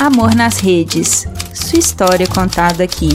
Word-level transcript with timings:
Amor 0.00 0.34
nas 0.34 0.58
Redes. 0.58 1.28
Sua 1.52 1.78
história 1.78 2.26
contada 2.26 2.82
aqui. 2.82 3.10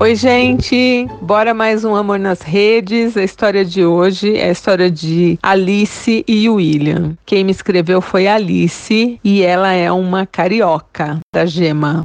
Oi, 0.00 0.16
gente! 0.16 1.06
Bora 1.22 1.54
mais 1.54 1.84
um 1.84 1.94
Amor 1.94 2.18
nas 2.18 2.42
Redes. 2.42 3.16
A 3.16 3.22
história 3.22 3.64
de 3.64 3.84
hoje 3.84 4.36
é 4.36 4.48
a 4.48 4.50
história 4.50 4.90
de 4.90 5.38
Alice 5.40 6.24
e 6.26 6.48
William. 6.48 7.16
Quem 7.24 7.44
me 7.44 7.52
escreveu 7.52 8.00
foi 8.00 8.26
Alice 8.26 9.20
e 9.22 9.42
ela 9.42 9.70
é 9.70 9.92
uma 9.92 10.26
carioca 10.26 11.20
da 11.32 11.46
Gema. 11.46 12.04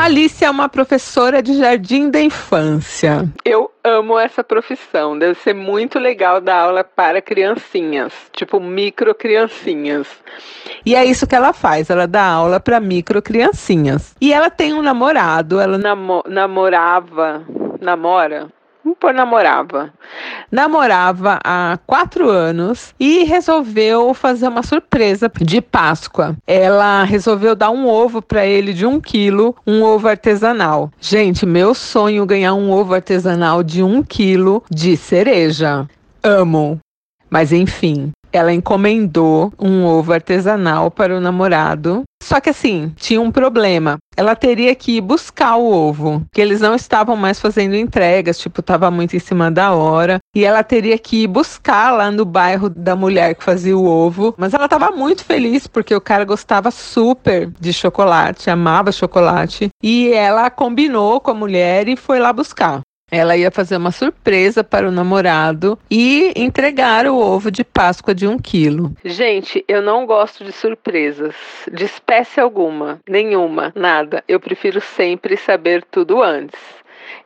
Alice 0.00 0.42
é 0.42 0.48
uma 0.48 0.66
professora 0.66 1.42
de 1.42 1.58
jardim 1.58 2.10
da 2.10 2.22
infância. 2.22 3.28
Eu 3.44 3.70
amo 3.84 4.18
essa 4.18 4.42
profissão. 4.42 5.18
Deve 5.18 5.34
ser 5.34 5.54
muito 5.54 5.98
legal 5.98 6.40
dar 6.40 6.62
aula 6.62 6.82
para 6.82 7.20
criancinhas, 7.20 8.14
tipo 8.32 8.58
micro 8.58 9.14
criancinhas. 9.14 10.08
E 10.86 10.96
é 10.96 11.04
isso 11.04 11.26
que 11.26 11.34
ela 11.34 11.52
faz, 11.52 11.90
ela 11.90 12.06
dá 12.06 12.24
aula 12.24 12.58
para 12.58 12.80
micro 12.80 13.20
criancinhas. 13.20 14.14
E 14.18 14.32
ela 14.32 14.48
tem 14.48 14.72
um 14.72 14.80
namorado, 14.80 15.60
ela 15.60 15.76
namo 15.76 16.24
namorava, 16.26 17.44
namora 17.78 18.48
Vamos 18.82 18.98
pôr 18.98 19.12
namorava. 19.12 19.92
Namorava 20.50 21.38
há 21.44 21.78
quatro 21.86 22.30
anos 22.30 22.94
e 22.98 23.24
resolveu 23.24 24.14
fazer 24.14 24.48
uma 24.48 24.62
surpresa 24.62 25.30
de 25.40 25.60
Páscoa. 25.60 26.36
Ela 26.46 27.04
resolveu 27.04 27.54
dar 27.54 27.70
um 27.70 27.86
ovo 27.86 28.22
para 28.22 28.46
ele 28.46 28.72
de 28.72 28.86
um 28.86 28.98
quilo, 28.98 29.54
um 29.66 29.82
ovo 29.82 30.08
artesanal. 30.08 30.90
Gente, 30.98 31.44
meu 31.44 31.74
sonho 31.74 32.24
ganhar 32.24 32.54
um 32.54 32.70
ovo 32.70 32.94
artesanal 32.94 33.62
de 33.62 33.82
um 33.82 34.02
quilo 34.02 34.62
de 34.70 34.96
cereja. 34.96 35.86
Amo. 36.22 36.78
Mas 37.28 37.52
enfim, 37.52 38.10
ela 38.32 38.52
encomendou 38.52 39.52
um 39.58 39.84
ovo 39.84 40.12
artesanal 40.12 40.90
para 40.90 41.16
o 41.16 41.20
namorado. 41.20 42.02
Só 42.22 42.38
que 42.38 42.50
assim, 42.50 42.92
tinha 42.96 43.20
um 43.20 43.30
problema. 43.30 43.98
Ela 44.16 44.36
teria 44.36 44.74
que 44.74 44.98
ir 44.98 45.00
buscar 45.00 45.56
o 45.56 45.64
ovo, 45.64 46.22
que 46.32 46.40
eles 46.40 46.60
não 46.60 46.74
estavam 46.74 47.16
mais 47.16 47.40
fazendo 47.40 47.74
entregas, 47.74 48.38
tipo, 48.38 48.60
estava 48.60 48.90
muito 48.90 49.16
em 49.16 49.18
cima 49.18 49.50
da 49.50 49.72
hora. 49.72 50.18
E 50.36 50.44
ela 50.44 50.62
teria 50.62 50.98
que 50.98 51.22
ir 51.22 51.26
buscar 51.26 51.90
lá 51.90 52.10
no 52.10 52.24
bairro 52.24 52.68
da 52.68 52.94
mulher 52.94 53.34
que 53.34 53.42
fazia 53.42 53.76
o 53.76 53.86
ovo. 53.86 54.34
Mas 54.36 54.52
ela 54.52 54.66
estava 54.66 54.90
muito 54.90 55.24
feliz 55.24 55.66
porque 55.66 55.94
o 55.94 56.00
cara 56.00 56.24
gostava 56.24 56.70
super 56.70 57.50
de 57.58 57.72
chocolate, 57.72 58.50
amava 58.50 58.92
chocolate. 58.92 59.70
E 59.82 60.12
ela 60.12 60.50
combinou 60.50 61.20
com 61.20 61.30
a 61.30 61.34
mulher 61.34 61.88
e 61.88 61.96
foi 61.96 62.18
lá 62.18 62.32
buscar. 62.32 62.80
Ela 63.10 63.36
ia 63.36 63.50
fazer 63.50 63.76
uma 63.76 63.90
surpresa 63.90 64.62
para 64.62 64.88
o 64.88 64.92
namorado 64.92 65.78
e 65.90 66.32
entregar 66.36 67.06
o 67.06 67.18
ovo 67.18 67.50
de 67.50 67.64
Páscoa 67.64 68.14
de 68.14 68.26
um 68.26 68.38
quilo. 68.38 68.94
Gente, 69.04 69.64
eu 69.66 69.82
não 69.82 70.06
gosto 70.06 70.44
de 70.44 70.52
surpresas, 70.52 71.34
de 71.72 71.84
espécie 71.84 72.40
alguma, 72.40 73.00
nenhuma, 73.08 73.72
nada. 73.74 74.22
Eu 74.28 74.38
prefiro 74.38 74.80
sempre 74.80 75.36
saber 75.36 75.84
tudo 75.90 76.22
antes. 76.22 76.60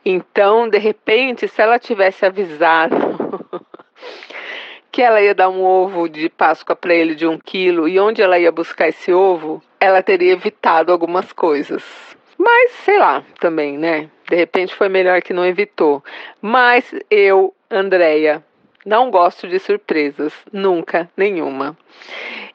Então, 0.03 0.67
de 0.67 0.77
repente, 0.77 1.47
se 1.47 1.61
ela 1.61 1.77
tivesse 1.77 2.25
avisado 2.25 2.95
que 4.91 5.01
ela 5.01 5.21
ia 5.21 5.35
dar 5.35 5.49
um 5.49 5.61
ovo 5.61 6.07
de 6.07 6.29
Páscoa 6.29 6.75
para 6.75 6.93
ele 6.93 7.15
de 7.15 7.27
um 7.27 7.37
quilo 7.37 7.87
e 7.87 7.99
onde 7.99 8.21
ela 8.21 8.39
ia 8.39 8.51
buscar 8.51 8.87
esse 8.87 9.11
ovo, 9.11 9.61
ela 9.79 10.01
teria 10.01 10.33
evitado 10.33 10.91
algumas 10.91 11.33
coisas. 11.33 11.83
Mas 12.37 12.71
sei 12.83 12.97
lá, 12.97 13.23
também, 13.39 13.77
né? 13.77 14.09
De 14.29 14.35
repente 14.35 14.75
foi 14.75 14.89
melhor 14.89 15.21
que 15.21 15.33
não 15.33 15.45
evitou. 15.45 16.03
Mas 16.41 16.93
eu, 17.09 17.53
Andréia, 17.69 18.43
não 18.85 19.09
gosto 19.09 19.47
de 19.47 19.59
surpresas, 19.59 20.33
nunca, 20.51 21.09
nenhuma. 21.17 21.77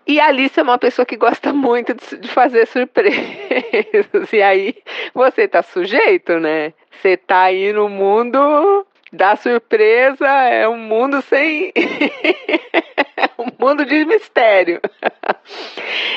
E 0.07 0.21
a 0.21 0.27
Alice 0.27 0.59
é 0.59 0.63
uma 0.63 0.79
pessoa 0.79 1.05
que 1.05 1.17
gosta 1.17 1.53
muito 1.55 1.95
de 1.95 2.29
fazer 2.29 2.67
surpresas. 2.67 3.21
E 4.33 4.43
aí 4.43 4.75
você 5.15 5.49
tá 5.49 5.63
sujeito, 5.63 6.39
né? 6.39 6.73
Você 6.91 7.17
tá 7.17 7.43
aí 7.43 7.73
no 7.73 7.89
mundo 7.89 8.87
da 9.13 9.35
surpresa, 9.37 10.27
é 10.27 10.69
um 10.69 10.79
mundo 10.79 11.21
sem. 11.23 11.73
um 13.39 13.47
mundo 13.59 13.85
de 13.85 14.05
mistério. 14.05 14.81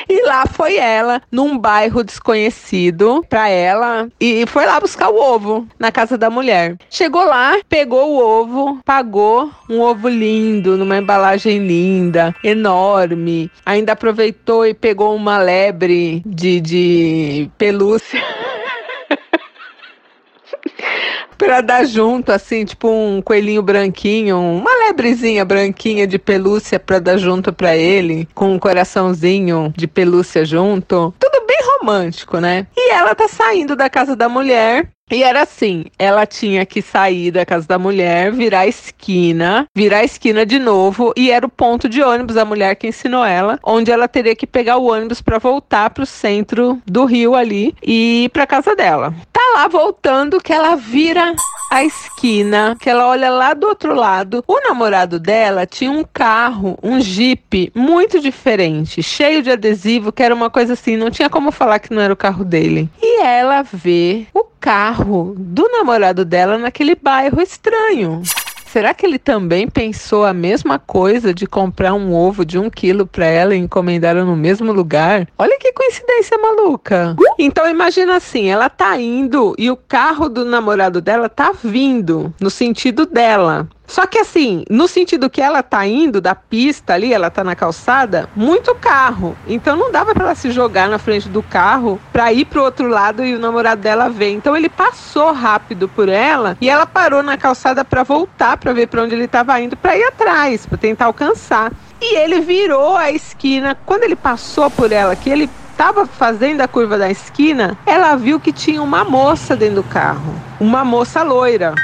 e 0.08 0.22
lá 0.22 0.46
foi 0.46 0.76
ela, 0.76 1.22
num 1.30 1.58
bairro 1.58 2.02
desconhecido 2.02 3.24
para 3.28 3.48
ela, 3.48 4.08
e 4.20 4.46
foi 4.46 4.66
lá 4.66 4.80
buscar 4.80 5.10
o 5.10 5.16
ovo 5.16 5.66
na 5.78 5.90
casa 5.90 6.16
da 6.16 6.30
mulher. 6.30 6.76
Chegou 6.90 7.24
lá, 7.24 7.56
pegou 7.68 8.12
o 8.12 8.18
ovo, 8.18 8.78
pagou 8.84 9.50
um 9.68 9.80
ovo 9.80 10.08
lindo, 10.08 10.76
numa 10.76 10.98
embalagem 10.98 11.58
linda, 11.58 12.34
enorme. 12.42 13.50
Ainda 13.64 13.92
aproveitou 13.92 14.66
e 14.66 14.74
pegou 14.74 15.14
uma 15.14 15.38
lebre 15.38 16.22
de, 16.24 16.60
de 16.60 17.50
pelúcia. 17.58 18.22
pra 21.36 21.60
dar 21.60 21.84
junto, 21.84 22.32
assim, 22.32 22.64
tipo 22.64 22.88
um 22.88 23.20
coelhinho 23.22 23.62
branquinho, 23.62 24.38
uma 24.38 24.70
lebrezinha 24.86 25.44
branquinha 25.44 26.06
de 26.06 26.18
pelúcia 26.18 26.78
pra 26.78 26.98
dar 26.98 27.16
junto 27.16 27.52
pra 27.52 27.76
ele, 27.76 28.28
com 28.34 28.52
um 28.52 28.58
coraçãozinho 28.58 29.72
de 29.76 29.86
pelúcia 29.86 30.44
junto. 30.44 31.14
Tudo 31.18 31.46
bem 31.46 31.58
romântico, 31.78 32.38
né? 32.38 32.66
E 32.76 32.92
ela 32.92 33.14
tá 33.14 33.28
saindo 33.28 33.76
da 33.76 33.90
casa 33.90 34.16
da 34.16 34.28
mulher 34.28 34.88
e 35.10 35.22
era 35.22 35.42
assim, 35.42 35.84
ela 35.98 36.26
tinha 36.26 36.64
que 36.64 36.80
sair 36.80 37.30
da 37.30 37.44
casa 37.44 37.66
da 37.68 37.78
mulher, 37.78 38.32
virar 38.32 38.60
a 38.60 38.66
esquina, 38.66 39.66
virar 39.76 39.98
a 39.98 40.04
esquina 40.04 40.46
de 40.46 40.58
novo, 40.58 41.12
e 41.16 41.30
era 41.30 41.46
o 41.46 41.50
ponto 41.50 41.88
de 41.88 42.02
ônibus, 42.02 42.36
a 42.36 42.44
mulher 42.44 42.74
que 42.76 42.88
ensinou 42.88 43.24
ela, 43.24 43.58
onde 43.62 43.90
ela 43.90 44.08
teria 44.08 44.34
que 44.34 44.46
pegar 44.46 44.78
o 44.78 44.90
ônibus 44.90 45.20
para 45.20 45.38
voltar 45.38 45.90
pro 45.90 46.06
centro 46.06 46.80
do 46.86 47.04
Rio 47.04 47.34
ali 47.34 47.74
e 47.82 48.30
pra 48.32 48.46
casa 48.46 48.74
dela. 48.74 49.14
Tá 49.32 49.40
lá 49.54 49.68
voltando 49.68 50.40
que 50.40 50.52
ela 50.52 50.74
vira 50.74 51.34
a 51.70 51.84
esquina, 51.84 52.76
que 52.78 52.88
ela 52.88 53.06
olha 53.06 53.30
lá 53.30 53.54
do 53.54 53.66
outro 53.66 53.94
lado. 53.94 54.44
O 54.46 54.60
namorado 54.60 55.18
dela 55.18 55.66
tinha 55.66 55.90
um 55.90 56.04
carro, 56.04 56.78
um 56.82 57.00
Jeep 57.00 57.72
muito 57.74 58.20
diferente, 58.20 59.02
cheio 59.02 59.42
de 59.42 59.50
adesivo, 59.50 60.12
que 60.12 60.22
era 60.22 60.34
uma 60.34 60.50
coisa 60.50 60.74
assim, 60.74 60.96
não 60.96 61.10
tinha 61.10 61.28
como 61.28 61.50
falar 61.50 61.78
que 61.78 61.92
não 61.92 62.00
era 62.02 62.12
o 62.12 62.16
carro 62.16 62.44
dele. 62.44 62.88
E 63.02 63.22
ela 63.22 63.62
vê 63.62 64.26
o 64.32 64.44
carro 64.60 65.34
do 65.36 65.68
namorado 65.68 66.24
dela 66.24 66.56
naquele 66.56 66.94
bairro 66.94 67.40
estranho. 67.40 68.22
Será 68.74 68.92
que 68.92 69.06
ele 69.06 69.20
também 69.20 69.68
pensou 69.68 70.24
a 70.24 70.34
mesma 70.34 70.80
coisa 70.80 71.32
de 71.32 71.46
comprar 71.46 71.94
um 71.94 72.12
ovo 72.12 72.44
de 72.44 72.58
um 72.58 72.68
quilo 72.68 73.06
para 73.06 73.24
ela 73.24 73.54
e 73.54 73.58
encomendar 73.58 74.16
no 74.16 74.34
mesmo 74.34 74.72
lugar? 74.72 75.28
Olha 75.38 75.56
que 75.60 75.72
coincidência 75.72 76.36
maluca. 76.36 77.14
Então 77.38 77.70
imagina 77.70 78.16
assim, 78.16 78.48
ela 78.48 78.68
tá 78.68 79.00
indo 79.00 79.54
e 79.56 79.70
o 79.70 79.76
carro 79.76 80.28
do 80.28 80.44
namorado 80.44 81.00
dela 81.00 81.28
tá 81.28 81.52
vindo 81.52 82.34
no 82.40 82.50
sentido 82.50 83.06
dela. 83.06 83.68
Só 83.86 84.06
que 84.06 84.18
assim, 84.18 84.64
no 84.70 84.88
sentido 84.88 85.30
que 85.30 85.40
ela 85.40 85.62
tá 85.62 85.86
indo 85.86 86.20
da 86.20 86.34
pista 86.34 86.94
ali, 86.94 87.12
ela 87.12 87.30
tá 87.30 87.44
na 87.44 87.54
calçada, 87.54 88.28
muito 88.34 88.74
carro. 88.74 89.36
Então 89.46 89.76
não 89.76 89.92
dava 89.92 90.14
para 90.14 90.24
ela 90.24 90.34
se 90.34 90.50
jogar 90.50 90.88
na 90.88 90.98
frente 90.98 91.28
do 91.28 91.42
carro 91.42 92.00
para 92.12 92.32
ir 92.32 92.44
pro 92.46 92.62
outro 92.62 92.88
lado 92.88 93.24
e 93.24 93.34
o 93.34 93.38
namorado 93.38 93.82
dela 93.82 94.08
ver. 94.08 94.30
Então 94.30 94.56
ele 94.56 94.68
passou 94.68 95.32
rápido 95.32 95.88
por 95.88 96.08
ela 96.08 96.56
e 96.60 96.68
ela 96.68 96.86
parou 96.86 97.22
na 97.22 97.36
calçada 97.36 97.84
para 97.84 98.02
voltar 98.02 98.56
para 98.56 98.72
ver 98.72 98.88
para 98.88 99.02
onde 99.02 99.14
ele 99.14 99.24
estava 99.24 99.60
indo 99.60 99.76
para 99.76 99.96
ir 99.96 100.04
atrás, 100.04 100.66
para 100.66 100.78
tentar 100.78 101.06
alcançar. 101.06 101.72
E 102.00 102.16
ele 102.16 102.40
virou 102.40 102.96
a 102.96 103.10
esquina. 103.10 103.76
Quando 103.86 104.04
ele 104.04 104.16
passou 104.16 104.70
por 104.70 104.92
ela, 104.92 105.14
que 105.14 105.30
ele 105.30 105.48
estava 105.70 106.06
fazendo 106.06 106.60
a 106.60 106.68
curva 106.68 106.96
da 106.96 107.10
esquina, 107.10 107.76
ela 107.84 108.14
viu 108.14 108.38
que 108.38 108.52
tinha 108.52 108.80
uma 108.80 109.04
moça 109.04 109.56
dentro 109.56 109.76
do 109.76 109.82
carro, 109.82 110.34
uma 110.60 110.84
moça 110.84 111.22
loira. 111.22 111.74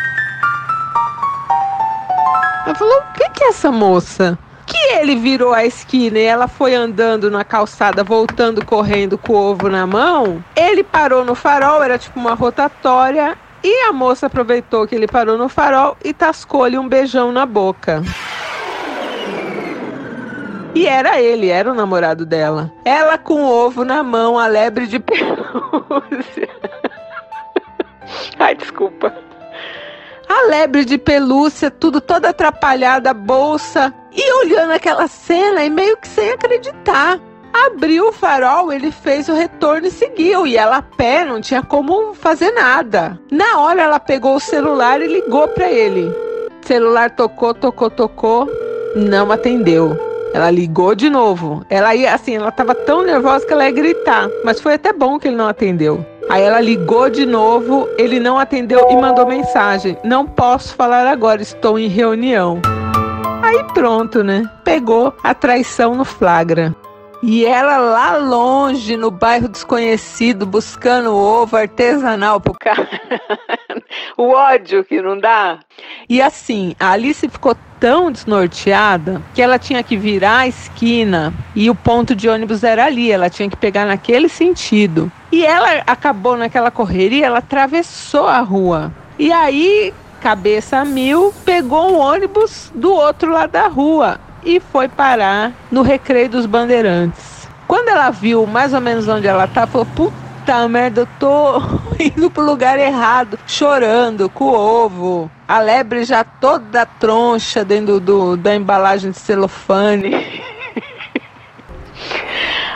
Ela 2.71 2.79
falou: 2.79 2.99
o 3.01 3.33
que, 3.33 3.43
é 3.43 3.49
essa 3.49 3.73
moça? 3.73 4.39
Que 4.65 4.95
ele 4.95 5.17
virou 5.17 5.53
a 5.53 5.67
esquina 5.67 6.21
e 6.21 6.23
ela 6.23 6.47
foi 6.47 6.73
andando 6.73 7.29
na 7.29 7.43
calçada, 7.43 8.05
voltando 8.05 8.65
correndo 8.65 9.19
com 9.19 9.33
o 9.33 9.37
ovo 9.37 9.69
na 9.69 9.89
mão. 9.89 10.45
Ele 10.55 10.85
parou 10.85 11.25
no 11.25 11.35
farol, 11.35 11.83
era 11.83 11.99
tipo 11.99 12.21
uma 12.21 12.35
rotatória. 12.35 13.37
E 13.65 13.89
a 13.89 13.93
moça 13.93 14.27
aproveitou 14.27 14.87
que 14.87 14.95
ele 14.95 15.09
parou 15.09 15.37
no 15.37 15.49
farol 15.49 15.97
e 16.05 16.15
tascou-lhe 16.15 16.79
um 16.79 16.89
beijão 16.89 17.33
na 17.33 17.45
boca. 17.45 18.05
E 20.73 20.87
era 20.87 21.21
ele, 21.21 21.49
era 21.49 21.73
o 21.73 21.75
namorado 21.75 22.25
dela. 22.25 22.73
Ela 22.85 23.19
com 23.19 23.43
o 23.43 23.51
ovo 23.51 23.85
na 23.85 24.05
mão, 24.05 24.39
a 24.39 24.47
lebre 24.47 24.87
de 24.87 25.01
pelúcia. 25.03 26.49
Ai, 28.39 28.55
desculpa. 28.55 29.13
A 30.31 30.47
lebre 30.47 30.85
de 30.85 30.97
pelúcia, 30.97 31.73
tudo 31.73 32.01
toda 32.01 32.29
atrapalhada, 32.29 33.13
bolsa. 33.13 33.93
E 34.13 34.33
olhando 34.45 34.71
aquela 34.71 35.09
cena 35.09 35.65
e 35.65 35.69
meio 35.69 35.97
que 35.97 36.07
sem 36.07 36.31
acreditar. 36.31 37.19
Abriu 37.53 38.07
o 38.07 38.13
farol, 38.13 38.73
ele 38.73 38.93
fez 38.93 39.29
o 39.29 39.35
retorno 39.35 39.89
e 39.89 39.91
seguiu. 39.91 40.47
E 40.47 40.57
ela 40.57 40.77
a 40.77 40.83
pé, 40.83 41.25
não 41.25 41.41
tinha 41.41 41.65
como 41.65 42.15
fazer 42.15 42.53
nada. 42.53 43.19
Na 43.29 43.59
hora 43.59 43.83
ela 43.83 43.99
pegou 43.99 44.37
o 44.37 44.41
celular 44.41 45.01
e 45.01 45.09
ligou 45.09 45.49
para 45.49 45.69
ele. 45.69 46.07
O 46.07 46.65
celular 46.65 47.11
tocou, 47.11 47.53
tocou, 47.53 47.91
tocou, 47.91 48.49
não 48.95 49.33
atendeu. 49.33 49.99
Ela 50.33 50.49
ligou 50.49 50.95
de 50.95 51.11
novo. 51.11 51.67
Ela 51.69 51.93
ia 51.97 52.15
assim, 52.15 52.37
ela 52.37 52.53
tava 52.53 52.73
tão 52.73 53.03
nervosa 53.03 53.45
que 53.45 53.53
ela 53.53 53.65
ia 53.65 53.73
gritar, 53.73 54.31
mas 54.45 54.61
foi 54.61 54.75
até 54.75 54.93
bom 54.93 55.19
que 55.19 55.27
ele 55.27 55.37
não 55.37 55.49
atendeu. 55.49 56.07
Aí 56.31 56.43
ela 56.45 56.61
ligou 56.61 57.11
de 57.11 57.27
novo, 57.27 57.89
ele 57.99 58.21
não 58.21 58.39
atendeu 58.39 58.87
e 58.89 58.97
mandou 58.97 59.27
mensagem: 59.27 59.99
Não 60.05 60.25
posso 60.25 60.77
falar 60.77 61.07
agora, 61.09 61.43
estou 61.43 61.77
em 61.77 61.89
reunião. 61.89 62.63
Aí 63.43 63.65
pronto, 63.75 64.23
né? 64.23 64.49
Pegou 64.63 65.13
a 65.25 65.35
traição 65.35 65.95
no 65.97 66.05
flagra. 66.05 66.73
E 67.23 67.45
ela 67.45 67.77
lá 67.77 68.17
longe, 68.17 68.97
no 68.97 69.11
bairro 69.11 69.47
desconhecido, 69.47 70.47
buscando 70.47 71.15
ovo 71.15 71.55
artesanal 71.55 72.41
pro 72.41 72.55
cara. 72.55 72.89
o 74.17 74.31
ódio 74.31 74.83
que 74.83 75.03
não 75.03 75.19
dá. 75.19 75.59
E 76.09 76.23
assim, 76.23 76.75
a 76.81 76.93
Alice 76.93 77.29
ficou 77.29 77.55
tão 77.79 78.11
desnorteada 78.11 79.21
que 79.35 79.43
ela 79.43 79.59
tinha 79.59 79.83
que 79.83 79.99
virar 79.99 80.39
a 80.39 80.49
esquina 80.49 81.33
e 81.55 81.69
o 81.69 81.75
ponto 81.75 82.15
de 82.15 82.27
ônibus 82.27 82.65
era 82.65 82.87
ali, 82.87 83.13
ela 83.13 83.29
tinha 83.29 83.51
que 83.51 83.57
pegar 83.57 83.85
naquele 83.85 84.29
sentido. 84.29 85.13
E 85.31 85.45
ela 85.45 85.83
acabou 85.87 86.39
naquela 86.39 86.71
correria, 86.71 87.27
ela 87.27 87.39
atravessou 87.39 88.29
a 88.29 88.41
rua. 88.41 88.91
E 89.19 89.31
aí, 89.31 89.93
cabeça 90.23 90.87
mil, 90.87 91.35
pegou 91.45 91.93
um 91.93 91.99
ônibus 91.99 92.73
do 92.75 92.91
outro 92.95 93.31
lado 93.31 93.51
da 93.51 93.69
rua 93.69 94.19
e 94.45 94.61
foi 94.61 94.89
parar 94.89 95.53
no 95.71 95.83
Recreio 95.83 96.29
dos 96.29 96.47
Bandeirantes. 96.47 97.49
Quando 97.67 97.89
ela 97.89 98.11
viu 98.11 98.47
mais 98.47 98.75
ou 98.75 98.81
menos 98.81 99.07
onde 99.09 99.27
ela 99.27 99.47
tá, 99.47 99.67
falou: 99.67 99.87
Puta 99.95 100.69
merda, 100.69 101.03
eu 101.03 101.09
tô 101.19 101.63
indo 102.01 102.31
pro 102.31 102.45
lugar 102.45 102.79
errado, 102.79 103.39
chorando 103.47 104.29
com 104.29 104.45
o 104.47 104.55
ovo. 104.55 105.31
A 105.47 105.61
lebre 105.61 106.05
já 106.05 106.25
toda 106.25 106.85
troncha 106.85 107.65
dentro 107.65 108.01
do, 108.01 108.37
da 108.37 108.55
embalagem 108.55 109.11
de 109.11 109.19
celofane. 109.19 110.11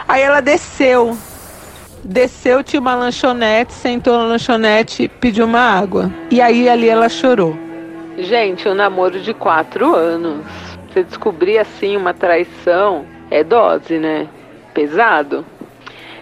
Aí 0.06 0.22
ela 0.22 0.40
desceu. 0.40 1.16
Desceu, 2.04 2.62
tinha 2.62 2.80
uma 2.80 2.94
lanchonete, 2.94 3.72
sentou 3.72 4.18
na 4.18 4.24
lanchonete, 4.24 5.08
pediu 5.08 5.46
uma 5.46 5.60
água. 5.60 6.12
E 6.30 6.38
aí 6.38 6.68
ali 6.68 6.86
ela 6.86 7.08
chorou. 7.08 7.56
Gente, 8.18 8.68
um 8.68 8.74
namoro 8.74 9.18
de 9.20 9.32
quatro 9.32 9.94
anos. 9.94 10.44
Você 10.94 11.02
descobrir 11.02 11.58
assim 11.58 11.96
uma 11.96 12.14
traição 12.14 13.04
é 13.28 13.42
dose, 13.42 13.98
né? 13.98 14.28
Pesado. 14.72 15.44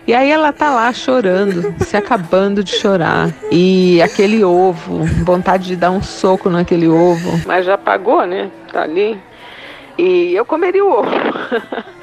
E 0.07 0.15
aí 0.15 0.31
ela 0.31 0.51
tá 0.51 0.71
lá 0.71 0.91
chorando, 0.95 1.75
se 1.85 1.95
acabando 1.95 2.65
de 2.65 2.75
chorar. 2.77 3.29
E 3.51 4.01
aquele 4.01 4.43
ovo, 4.43 5.05
vontade 5.27 5.67
de 5.67 5.77
dar 5.77 5.91
um 5.91 6.03
soco 6.03 6.49
naquele 6.49 6.89
ovo. 6.89 7.39
Mas 7.45 7.67
já 7.67 7.77
pagou, 7.77 8.27
né? 8.27 8.51
Tá 8.73 8.85
ali. 8.85 9.21
E 9.99 10.35
eu 10.35 10.47
comeria 10.47 10.83
o 10.83 10.91
ovo. 10.91 11.11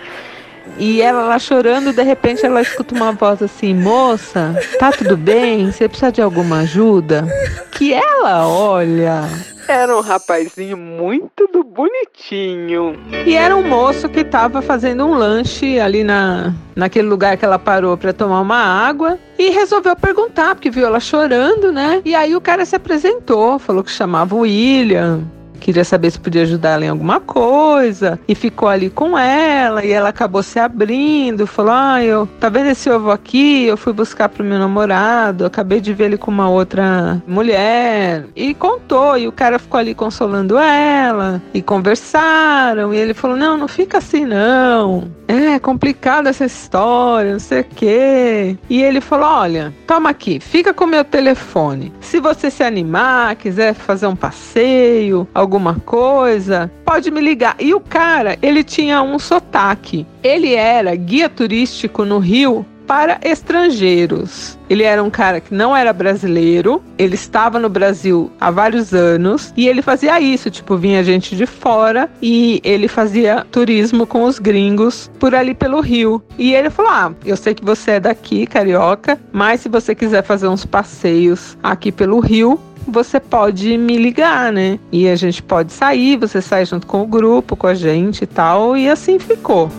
E 0.77 1.01
ela 1.01 1.23
lá 1.23 1.39
chorando, 1.39 1.93
de 1.93 2.03
repente 2.03 2.45
ela 2.45 2.61
escuta 2.61 2.95
uma 2.95 3.11
voz 3.11 3.41
assim: 3.41 3.73
Moça, 3.73 4.55
tá 4.79 4.91
tudo 4.91 5.17
bem? 5.17 5.71
Você 5.71 5.87
precisa 5.87 6.11
de 6.11 6.21
alguma 6.21 6.59
ajuda? 6.59 7.27
Que 7.71 7.93
ela 7.93 8.47
olha. 8.47 9.23
Era 9.69 9.95
um 9.95 10.01
rapazinho 10.01 10.75
muito 10.75 11.47
do 11.53 11.63
bonitinho. 11.63 12.99
E 13.23 13.35
era 13.35 13.55
um 13.55 13.61
moço 13.61 14.09
que 14.09 14.21
estava 14.21 14.63
fazendo 14.63 15.05
um 15.05 15.13
lanche 15.13 15.79
ali 15.79 16.03
na, 16.03 16.55
naquele 16.75 17.07
lugar 17.07 17.37
que 17.37 17.45
ela 17.45 17.59
parou 17.59 17.95
para 17.95 18.11
tomar 18.11 18.41
uma 18.41 18.57
água 18.57 19.19
e 19.37 19.51
resolveu 19.51 19.95
perguntar, 19.95 20.55
porque 20.55 20.71
viu 20.71 20.87
ela 20.87 20.99
chorando, 20.99 21.71
né? 21.71 22.01
E 22.03 22.15
aí 22.15 22.35
o 22.35 22.41
cara 22.41 22.65
se 22.65 22.75
apresentou, 22.75 23.59
falou 23.59 23.83
que 23.83 23.91
chamava 23.91 24.35
William, 24.35 25.21
queria 25.59 25.83
saber 25.83 26.11
se 26.11 26.19
podia 26.19 26.43
ajudar 26.43 26.71
ela 26.71 26.85
em 26.85 26.89
alguma 26.89 27.19
coisa 27.19 28.19
e 28.27 28.33
ficou 28.33 28.69
ali 28.69 28.89
com 28.89 29.17
ela 29.17 29.83
e 29.83 29.91
ela 29.91 30.09
acabou 30.09 30.41
se 30.41 30.59
abrindo, 30.59 31.45
falou: 31.45 31.73
"Ah, 31.73 32.03
eu, 32.03 32.27
tá 32.39 32.49
vendo 32.49 32.69
esse 32.69 32.89
ovo 32.89 33.11
aqui? 33.11 33.65
Eu 33.65 33.77
fui 33.77 33.93
buscar 33.93 34.29
pro 34.29 34.43
meu 34.43 34.57
namorado, 34.57 35.45
acabei 35.45 35.81
de 35.81 35.93
ver 35.93 36.05
ele 36.05 36.17
com 36.17 36.31
uma 36.31 36.49
outra 36.49 37.21
mulher". 37.27 38.25
E 38.35 38.53
contou, 38.53 39.17
e 39.17 39.27
o 39.27 39.31
cara 39.31 39.59
ficou 39.59 39.79
ali 39.79 39.93
consolando 39.93 40.57
ela 40.57 41.41
e 41.53 41.61
conversaram, 41.61 42.93
e 42.93 42.97
ele 42.97 43.13
falou: 43.13 43.37
"Não, 43.37 43.57
não 43.57 43.67
fica 43.67 43.97
assim 43.97 44.25
não. 44.25 45.09
É 45.27 45.59
complicada 45.59 46.29
essa 46.29 46.45
história, 46.45 47.33
não 47.33 47.39
sei 47.39 47.61
o 47.61 47.65
quê". 47.65 48.57
E 48.69 48.81
ele 48.81 49.01
falou: 49.01 49.27
"Olha, 49.27 49.73
toma 49.85 50.09
aqui, 50.09 50.39
fica 50.39 50.73
com 50.73 50.85
meu 50.85 51.03
telefone. 51.03 51.93
Se 51.99 52.19
você 52.19 52.49
se 52.49 52.63
animar, 52.63 53.35
quiser 53.35 53.73
fazer 53.73 54.07
um 54.07 54.15
passeio, 54.15 55.27
alguma 55.33 55.48
coisa, 55.85 56.71
pode 56.85 57.09
me 57.09 57.21
ligar. 57.21 57.55
E 57.59 57.73
o 57.73 57.79
cara, 57.79 58.37
ele 58.41 58.63
tinha 58.63 59.01
um 59.01 59.17
sotaque. 59.17 60.05
Ele 60.23 60.53
era 60.53 60.95
guia 60.95 61.29
turístico 61.29 62.05
no 62.05 62.19
Rio 62.19 62.65
para 62.89 63.19
estrangeiros. 63.21 64.57
Ele 64.67 64.81
era 64.81 65.03
um 65.03 65.11
cara 65.11 65.39
que 65.39 65.53
não 65.53 65.77
era 65.77 65.93
brasileiro, 65.93 66.81
ele 66.97 67.13
estava 67.13 67.59
no 67.59 67.69
Brasil 67.69 68.31
há 68.41 68.49
vários 68.49 68.95
anos 68.95 69.53
e 69.55 69.67
ele 69.67 69.83
fazia 69.83 70.19
isso, 70.19 70.49
tipo, 70.49 70.75
vinha 70.75 71.03
gente 71.03 71.35
de 71.35 71.45
fora 71.45 72.09
e 72.19 72.59
ele 72.63 72.87
fazia 72.87 73.45
turismo 73.51 74.07
com 74.07 74.23
os 74.23 74.39
gringos 74.39 75.09
por 75.19 75.35
ali 75.35 75.53
pelo 75.53 75.81
Rio. 75.81 76.19
E 76.35 76.51
ele 76.55 76.71
falou: 76.71 76.91
"Ah, 76.91 77.13
eu 77.23 77.37
sei 77.37 77.53
que 77.53 77.63
você 77.63 77.91
é 77.91 77.99
daqui, 77.99 78.47
carioca, 78.47 79.19
mas 79.31 79.61
se 79.61 79.69
você 79.69 79.93
quiser 79.93 80.23
fazer 80.23 80.47
uns 80.47 80.65
passeios 80.65 81.55
aqui 81.61 81.91
pelo 81.91 82.19
Rio, 82.19 82.59
você 82.89 83.19
pode 83.19 83.77
me 83.77 83.97
ligar, 83.97 84.51
né? 84.51 84.79
E 84.91 85.07
a 85.07 85.15
gente 85.15 85.41
pode 85.41 85.71
sair, 85.73 86.17
você 86.17 86.41
sai 86.41 86.65
junto 86.65 86.87
com 86.87 87.01
o 87.01 87.07
grupo, 87.07 87.55
com 87.55 87.67
a 87.67 87.73
gente 87.73 88.23
e 88.23 88.27
tal, 88.27 88.75
e 88.77 88.89
assim 88.89 89.19
ficou. 89.19 89.69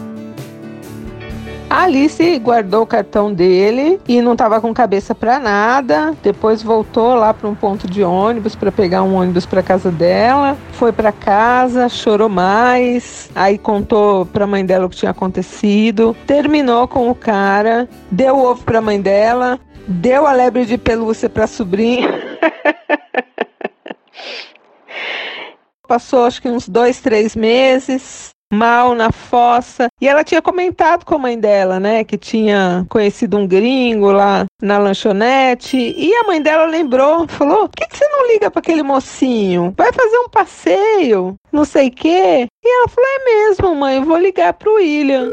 A 1.70 1.84
Alice 1.84 2.38
guardou 2.40 2.82
o 2.82 2.86
cartão 2.86 3.32
dele 3.32 4.00
e 4.08 4.20
não 4.20 4.32
estava 4.32 4.60
com 4.60 4.74
cabeça 4.74 5.14
para 5.14 5.38
nada. 5.38 6.12
Depois 6.20 6.64
voltou 6.64 7.14
lá 7.14 7.32
para 7.32 7.48
um 7.48 7.54
ponto 7.54 7.88
de 7.88 8.02
ônibus 8.02 8.56
para 8.56 8.72
pegar 8.72 9.04
um 9.04 9.14
ônibus 9.14 9.46
para 9.46 9.62
casa 9.62 9.88
dela. 9.88 10.58
Foi 10.72 10.90
para 10.90 11.12
casa, 11.12 11.88
chorou 11.88 12.28
mais. 12.28 13.30
Aí 13.36 13.56
contou 13.56 14.26
para 14.26 14.42
a 14.42 14.48
mãe 14.48 14.66
dela 14.66 14.86
o 14.86 14.88
que 14.88 14.96
tinha 14.96 15.12
acontecido. 15.12 16.16
Terminou 16.26 16.88
com 16.88 17.08
o 17.08 17.14
cara, 17.14 17.88
deu 18.10 18.36
ovo 18.36 18.64
para 18.64 18.80
a 18.80 18.82
mãe 18.82 19.00
dela, 19.00 19.60
deu 19.86 20.26
a 20.26 20.32
lebre 20.32 20.64
de 20.64 20.76
pelúcia 20.76 21.28
para 21.28 21.44
a 21.44 21.46
sobrinha. 21.46 22.20
Passou 25.86 26.24
acho 26.24 26.40
que 26.40 26.48
uns 26.48 26.68
dois, 26.68 27.00
três 27.00 27.34
meses 27.34 28.30
mal 28.52 28.94
na 28.94 29.12
fossa. 29.12 29.88
E 30.00 30.08
ela 30.08 30.24
tinha 30.24 30.42
comentado 30.42 31.04
com 31.04 31.14
a 31.14 31.18
mãe 31.18 31.38
dela, 31.38 31.78
né, 31.78 32.04
que 32.04 32.18
tinha 32.18 32.84
conhecido 32.88 33.38
um 33.38 33.46
gringo 33.46 34.10
lá 34.10 34.44
na 34.60 34.78
lanchonete. 34.78 35.76
E 35.76 36.12
a 36.14 36.24
mãe 36.24 36.42
dela 36.42 36.64
lembrou, 36.64 37.26
falou: 37.28 37.68
por 37.68 37.76
que, 37.76 37.86
que 37.86 37.96
você 37.96 38.08
não 38.08 38.32
liga 38.32 38.50
para 38.50 38.60
aquele 38.60 38.82
mocinho? 38.82 39.72
Vai 39.76 39.92
fazer 39.92 40.18
um 40.18 40.28
passeio, 40.28 41.36
não 41.52 41.64
sei 41.64 41.90
quê. 41.90 42.48
E 42.64 42.68
ela 42.68 42.88
falou: 42.88 43.10
é 43.10 43.24
mesmo, 43.24 43.74
mãe, 43.74 43.96
eu 43.96 44.04
vou 44.04 44.18
ligar 44.18 44.52
pro 44.54 44.74
William. 44.74 45.30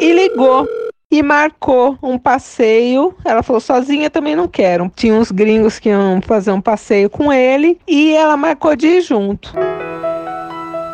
E 0.00 0.12
ligou 0.12 0.66
e 1.10 1.22
marcou 1.22 1.98
um 2.02 2.18
passeio. 2.18 3.14
Ela 3.24 3.42
falou: 3.42 3.60
sozinha 3.60 4.08
também 4.08 4.36
não 4.36 4.46
quero. 4.46 4.90
Tinha 4.94 5.14
uns 5.14 5.30
gringos 5.30 5.78
que 5.78 5.88
iam 5.88 6.20
fazer 6.22 6.52
um 6.52 6.60
passeio 6.60 7.10
com 7.10 7.32
ele 7.32 7.78
e 7.86 8.14
ela 8.14 8.36
marcou 8.36 8.76
de 8.76 8.86
ir 8.86 9.00
junto. 9.00 9.52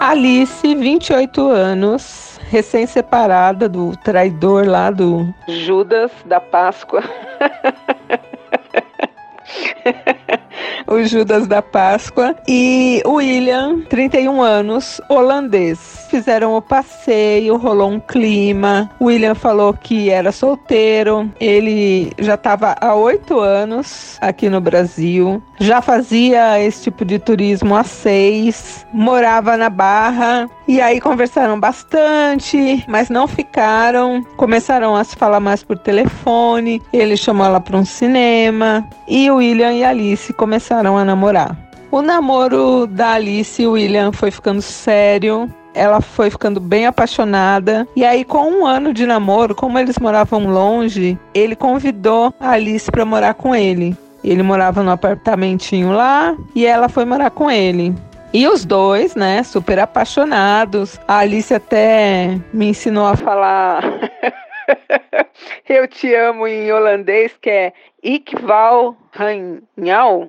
Alice, 0.00 0.74
28 0.74 1.48
anos, 1.48 2.40
recém-separada 2.50 3.68
do 3.68 3.96
traidor 3.98 4.66
lá 4.66 4.90
do 4.90 5.26
Judas 5.48 6.10
da 6.26 6.40
Páscoa. 6.40 7.02
o 10.86 11.02
Judas 11.04 11.46
da 11.46 11.62
Páscoa, 11.62 12.34
e 12.46 13.02
o 13.04 13.14
William, 13.14 13.80
31 13.88 14.42
anos, 14.42 15.00
holandês. 15.08 16.06
Fizeram 16.10 16.56
o 16.56 16.62
passeio, 16.62 17.56
rolou 17.56 17.90
um 17.90 18.00
clima. 18.00 18.90
O 19.00 19.06
William 19.06 19.34
falou 19.34 19.74
que 19.74 20.10
era 20.10 20.32
solteiro, 20.32 21.30
ele 21.40 22.12
já 22.18 22.34
estava 22.34 22.76
há 22.80 22.94
oito 22.94 23.40
anos 23.40 24.16
aqui 24.20 24.48
no 24.48 24.60
Brasil, 24.60 25.42
já 25.58 25.80
fazia 25.80 26.62
esse 26.62 26.84
tipo 26.84 27.04
de 27.04 27.18
turismo 27.18 27.74
há 27.74 27.84
seis, 27.84 28.86
morava 28.92 29.56
na 29.56 29.68
Barra, 29.68 30.48
e 30.68 30.80
aí 30.80 31.00
conversaram 31.00 31.58
bastante, 31.60 32.84
mas 32.88 33.08
não 33.08 33.28
ficaram. 33.28 34.24
Começaram 34.36 34.96
a 34.96 35.04
se 35.04 35.14
falar 35.14 35.38
mais 35.38 35.62
por 35.62 35.78
telefone. 35.78 36.82
Ele 36.92 37.16
chamou 37.16 37.46
ela 37.46 37.60
para 37.60 37.76
um 37.76 37.84
cinema 37.84 38.86
e 39.06 39.30
o 39.30 39.36
William 39.36 39.72
e 39.72 39.84
Alice 39.84 40.32
começaram 40.46 40.96
a 40.96 41.04
namorar. 41.04 41.56
O 41.90 42.00
namoro 42.00 42.86
da 42.86 43.14
Alice 43.14 43.60
e 43.60 43.66
William 43.66 44.12
foi 44.12 44.30
ficando 44.30 44.62
sério. 44.62 45.52
Ela 45.74 46.00
foi 46.00 46.30
ficando 46.30 46.60
bem 46.60 46.86
apaixonada. 46.86 47.86
E 47.96 48.04
aí, 48.04 48.24
com 48.24 48.48
um 48.48 48.64
ano 48.64 48.94
de 48.94 49.04
namoro, 49.06 49.56
como 49.56 49.76
eles 49.76 49.98
moravam 49.98 50.46
longe, 50.46 51.18
ele 51.34 51.56
convidou 51.56 52.32
a 52.38 52.50
Alice 52.50 52.88
para 52.88 53.04
morar 53.04 53.34
com 53.34 53.56
ele. 53.56 53.96
Ele 54.22 54.40
morava 54.44 54.84
no 54.84 54.92
apartamentinho 54.92 55.90
lá 55.90 56.36
e 56.54 56.64
ela 56.64 56.88
foi 56.88 57.04
morar 57.04 57.30
com 57.30 57.50
ele. 57.50 57.92
E 58.32 58.46
os 58.46 58.64
dois, 58.64 59.16
né, 59.16 59.42
super 59.42 59.80
apaixonados. 59.80 61.00
A 61.08 61.18
Alice 61.18 61.52
até 61.52 62.38
me 62.52 62.68
ensinou 62.68 63.08
a 63.08 63.16
falar 63.16 63.82
Eu 65.68 65.86
te 65.88 66.14
amo 66.14 66.46
em 66.46 66.70
holandês, 66.72 67.32
que 67.40 67.50
é 67.50 67.72
Ikval 68.02 68.96
Ranhal. 69.12 70.26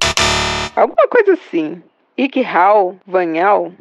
Alguma 0.76 1.08
coisa 1.08 1.34
assim. 1.34 1.82
Ikval 2.18 2.96
Vanhal. 3.06 3.72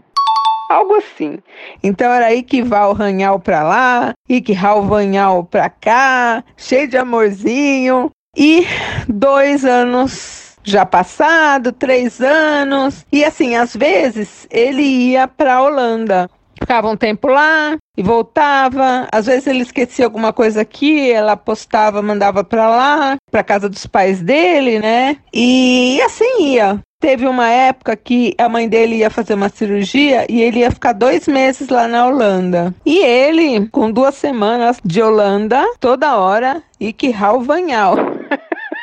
Algo 0.71 0.97
assim. 0.97 1.39
Então 1.83 2.13
era 2.13 2.35
Ikval 2.35 2.93
Ranhal 2.93 3.39
pra 3.39 3.63
lá, 3.63 4.13
Ikval 4.29 4.83
Vanhal 4.83 5.45
pra 5.45 5.71
cá, 5.71 6.43
cheio 6.57 6.89
de 6.89 6.97
amorzinho. 6.97 8.11
E 8.37 8.67
dois 9.09 9.65
anos 9.65 10.47
já 10.63 10.85
passado, 10.85 11.73
três 11.73 12.21
anos. 12.21 13.07
E 13.11 13.25
assim, 13.25 13.55
às 13.55 13.75
vezes 13.75 14.47
ele 14.51 14.83
ia 14.83 15.29
pra 15.29 15.63
Holanda. 15.63 16.29
Ficava 16.67 16.91
um 16.91 16.97
tempo 16.97 17.29
lá 17.29 17.77
e 17.97 18.03
voltava. 18.03 19.07
Às 19.13 19.27
vezes 19.27 19.47
ele 19.47 19.63
esquecia 19.63 20.05
alguma 20.05 20.33
coisa 20.33 20.63
aqui, 20.63 21.13
ela 21.13 21.37
postava, 21.37 22.03
mandava 22.03 22.43
para 22.43 22.69
lá, 22.69 23.17
para 23.31 23.45
casa 23.45 23.69
dos 23.69 23.87
pais 23.87 24.21
dele, 24.21 24.81
né? 24.81 25.17
E 25.33 26.01
assim 26.03 26.55
ia. 26.55 26.81
Teve 27.01 27.29
uma 27.29 27.49
época 27.49 27.95
que 27.95 28.35
a 28.37 28.49
mãe 28.49 28.69
dele 28.69 28.97
ia 28.97 29.11
fazer 29.11 29.35
uma 29.35 29.49
cirurgia 29.49 30.27
e 30.29 30.43
ele 30.43 30.59
ia 30.59 30.71
ficar 30.73 30.93
dois 30.93 31.29
meses 31.29 31.69
lá 31.69 31.87
na 31.87 32.05
Holanda. 32.05 32.75
E 32.85 32.99
ele, 32.99 33.69
com 33.69 33.93
duas 33.93 34.17
semanas 34.17 34.79
de 34.85 35.01
Holanda, 35.01 35.63
toda 35.79 36.17
hora, 36.17 36.65
e 36.81 36.93
que 36.93 37.15
Vanhal. 37.43 38.16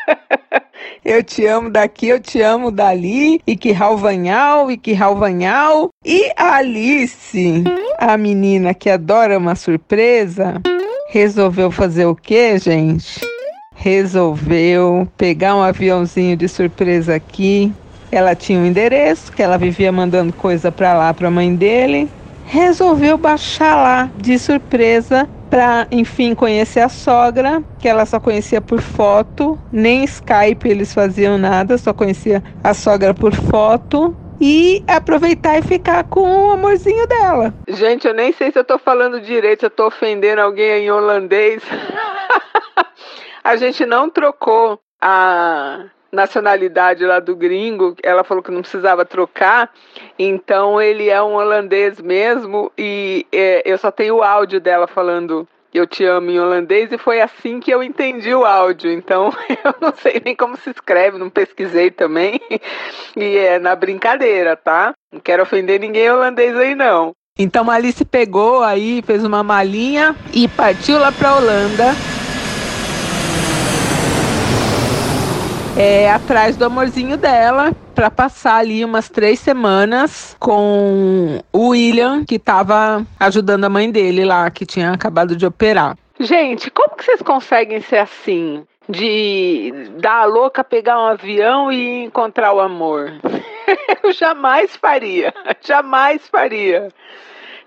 Eu 1.06 1.22
te 1.22 1.46
amo 1.46 1.70
daqui, 1.70 2.08
eu 2.08 2.20
te 2.20 2.42
amo 2.42 2.72
dali, 2.72 3.42
e 3.46 3.58
que 3.58 3.74
Ralvanhal, 3.74 4.72
e 4.72 4.78
que 4.78 4.94
Ralvanhal. 4.94 5.90
E 6.06 6.32
a 6.38 6.56
Alice, 6.56 7.64
a 7.98 8.18
menina 8.18 8.74
que 8.74 8.90
adora 8.90 9.38
uma 9.38 9.54
surpresa, 9.54 10.62
resolveu 11.10 11.70
fazer 11.70 12.06
o 12.06 12.16
que, 12.16 12.58
gente? 12.58 13.20
Resolveu 13.76 15.06
pegar 15.18 15.58
um 15.58 15.62
aviãozinho 15.62 16.38
de 16.38 16.48
surpresa 16.48 17.16
aqui. 17.16 17.74
Ela 18.10 18.34
tinha 18.34 18.60
um 18.60 18.66
endereço 18.66 19.32
que 19.32 19.44
ela 19.44 19.58
vivia 19.58 19.92
mandando 19.92 20.32
coisa 20.32 20.72
para 20.72 20.94
lá 20.94 21.14
para 21.14 21.28
a 21.28 21.32
mãe 21.32 21.54
dele. 21.54 22.10
Resolveu 22.46 23.18
baixar 23.18 23.76
lá 23.76 24.10
de 24.18 24.40
surpresa 24.40 25.28
para, 25.54 25.88
enfim, 25.92 26.34
conhecer 26.34 26.80
a 26.80 26.90
sogra, 26.90 27.64
que 27.78 27.88
ela 27.88 28.08
só 28.08 28.20
conhecia 28.20 28.60
por 28.60 28.82
foto, 28.82 29.56
nem 29.72 30.04
Skype 30.04 30.68
eles 30.68 30.92
faziam 30.92 31.38
nada, 31.38 31.78
só 31.78 31.94
conhecia 31.94 32.42
a 32.64 32.74
sogra 32.74 33.14
por 33.14 33.36
foto 33.36 34.18
e 34.42 34.84
aproveitar 34.88 35.60
e 35.60 35.62
ficar 35.62 36.06
com 36.06 36.22
o 36.22 36.52
amorzinho 36.54 37.06
dela. 37.06 37.54
Gente, 37.68 38.08
eu 38.08 38.16
nem 38.16 38.34
sei 38.34 38.52
se 38.52 38.58
eu 38.58 38.64
tô 38.64 38.80
falando 38.80 39.22
direito, 39.22 39.60
se 39.60 39.66
eu 39.68 39.70
tô 39.70 39.86
ofendendo 39.86 40.42
alguém 40.42 40.86
em 40.86 40.90
holandês. 40.90 41.62
a 43.44 43.56
gente 43.56 43.86
não 43.86 44.10
trocou 44.10 44.80
a 45.00 45.86
nacionalidade 46.14 47.04
lá 47.06 47.20
do 47.20 47.36
gringo, 47.36 47.96
ela 48.04 48.24
falou 48.24 48.44
que 48.44 48.52
não 48.52 48.62
precisava 48.62 49.04
trocar, 49.04 49.74
então 50.18 50.80
ele 50.80 51.10
é 51.10 51.22
um 51.22 51.34
holandês 51.34 52.00
mesmo 52.00 52.72
e 52.78 53.26
é, 53.32 53.64
eu 53.66 53.78
só 53.80 53.92
tenho 53.92 54.18
o 54.18 54.24
áudio 54.24 54.62
dela 54.62 54.88
falando 54.88 55.48
eu 55.74 55.88
te 55.88 56.06
amo 56.06 56.30
em 56.30 56.40
holandês 56.40 56.92
e 56.92 57.00
foi 57.00 57.20
assim 57.20 57.60
que 57.60 57.72
eu 57.72 57.82
entendi 57.82 58.32
o 58.34 58.46
áudio. 58.46 58.92
Então 58.92 59.34
eu 59.66 59.74
não 59.82 59.92
sei 59.96 60.22
nem 60.24 60.36
como 60.36 60.56
se 60.56 60.70
escreve, 60.70 61.18
não 61.18 61.32
pesquisei 61.32 61.90
também. 61.90 62.40
E 63.16 63.38
é 63.38 63.60
na 63.60 63.76
brincadeira, 63.76 64.56
tá? 64.56 64.94
Não 65.12 65.20
quero 65.20 65.44
ofender 65.44 65.80
ninguém 65.80 66.10
holandês 66.10 66.56
aí 66.58 66.74
não. 66.74 67.12
Então 67.38 67.70
a 67.70 67.76
Alice 67.76 68.04
pegou 68.06 68.64
aí, 68.64 69.04
fez 69.06 69.24
uma 69.24 69.44
malinha 69.44 70.16
e 70.34 70.48
partiu 70.48 70.98
lá 70.98 71.12
para 71.12 71.36
Holanda 71.36 71.94
é, 75.78 76.12
atrás 76.12 76.56
do 76.56 76.66
amorzinho 76.66 77.18
dela 77.18 77.72
para 77.96 78.10
passar 78.10 78.58
ali 78.58 78.84
umas 78.84 79.10
três 79.10 79.40
semanas 79.40 80.36
com 80.40 81.40
o 81.52 81.70
William, 81.70 82.24
que 82.26 82.36
estava 82.36 83.06
ajudando 83.20 83.66
a 83.66 83.70
mãe 83.70 83.90
dele 83.92 84.26
lá, 84.26 84.50
que 84.50 84.66
tinha 84.66 84.92
acabado 84.92 85.36
de 85.36 85.46
operar. 85.46 85.98
Gente, 86.20 86.70
como 86.70 86.96
que 86.96 87.04
vocês 87.04 87.22
conseguem 87.22 87.82
ser 87.82 87.98
assim? 87.98 88.66
De 88.88 89.72
dar 89.98 90.24
a 90.24 90.26
louca, 90.26 90.64
pegar 90.64 91.00
um 91.00 91.06
avião 91.06 91.72
e 91.72 92.04
encontrar 92.04 92.54
o 92.54 92.60
amor? 92.60 93.14
Eu 94.04 94.12
jamais 94.12 94.76
faria. 94.76 95.34
Jamais 95.62 96.28
faria. 96.28 96.90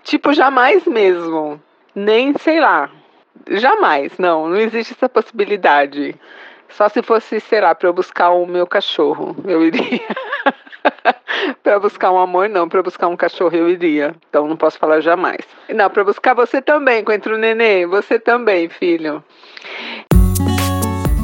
Tipo, 0.03 0.31
jamais 0.31 0.85
mesmo. 0.85 1.59
Nem 1.93 2.33
sei 2.37 2.59
lá. 2.59 2.89
Jamais, 3.49 4.17
não, 4.17 4.47
não 4.47 4.57
existe 4.57 4.93
essa 4.93 5.09
possibilidade. 5.09 6.15
Só 6.69 6.89
se 6.89 7.01
fosse, 7.01 7.39
sei 7.39 7.61
lá, 7.61 7.73
para 7.73 7.87
eu 7.87 7.93
buscar 7.93 8.31
o 8.31 8.45
meu 8.45 8.67
cachorro, 8.67 9.35
eu 9.45 9.65
iria. 9.65 10.01
para 11.63 11.79
buscar 11.79 12.11
um 12.11 12.19
amor, 12.19 12.49
não. 12.49 12.67
Para 12.67 12.83
buscar 12.83 13.07
um 13.07 13.15
cachorro, 13.15 13.55
eu 13.55 13.69
iria. 13.69 14.15
Então 14.29 14.47
não 14.47 14.55
posso 14.55 14.77
falar 14.77 15.01
jamais. 15.01 15.39
Não, 15.73 15.89
para 15.89 16.03
buscar 16.03 16.33
você 16.33 16.61
também, 16.61 17.03
Coentro 17.03 17.37
nenê. 17.37 17.85
Você 17.85 18.19
também, 18.19 18.69
filho. 18.69 19.23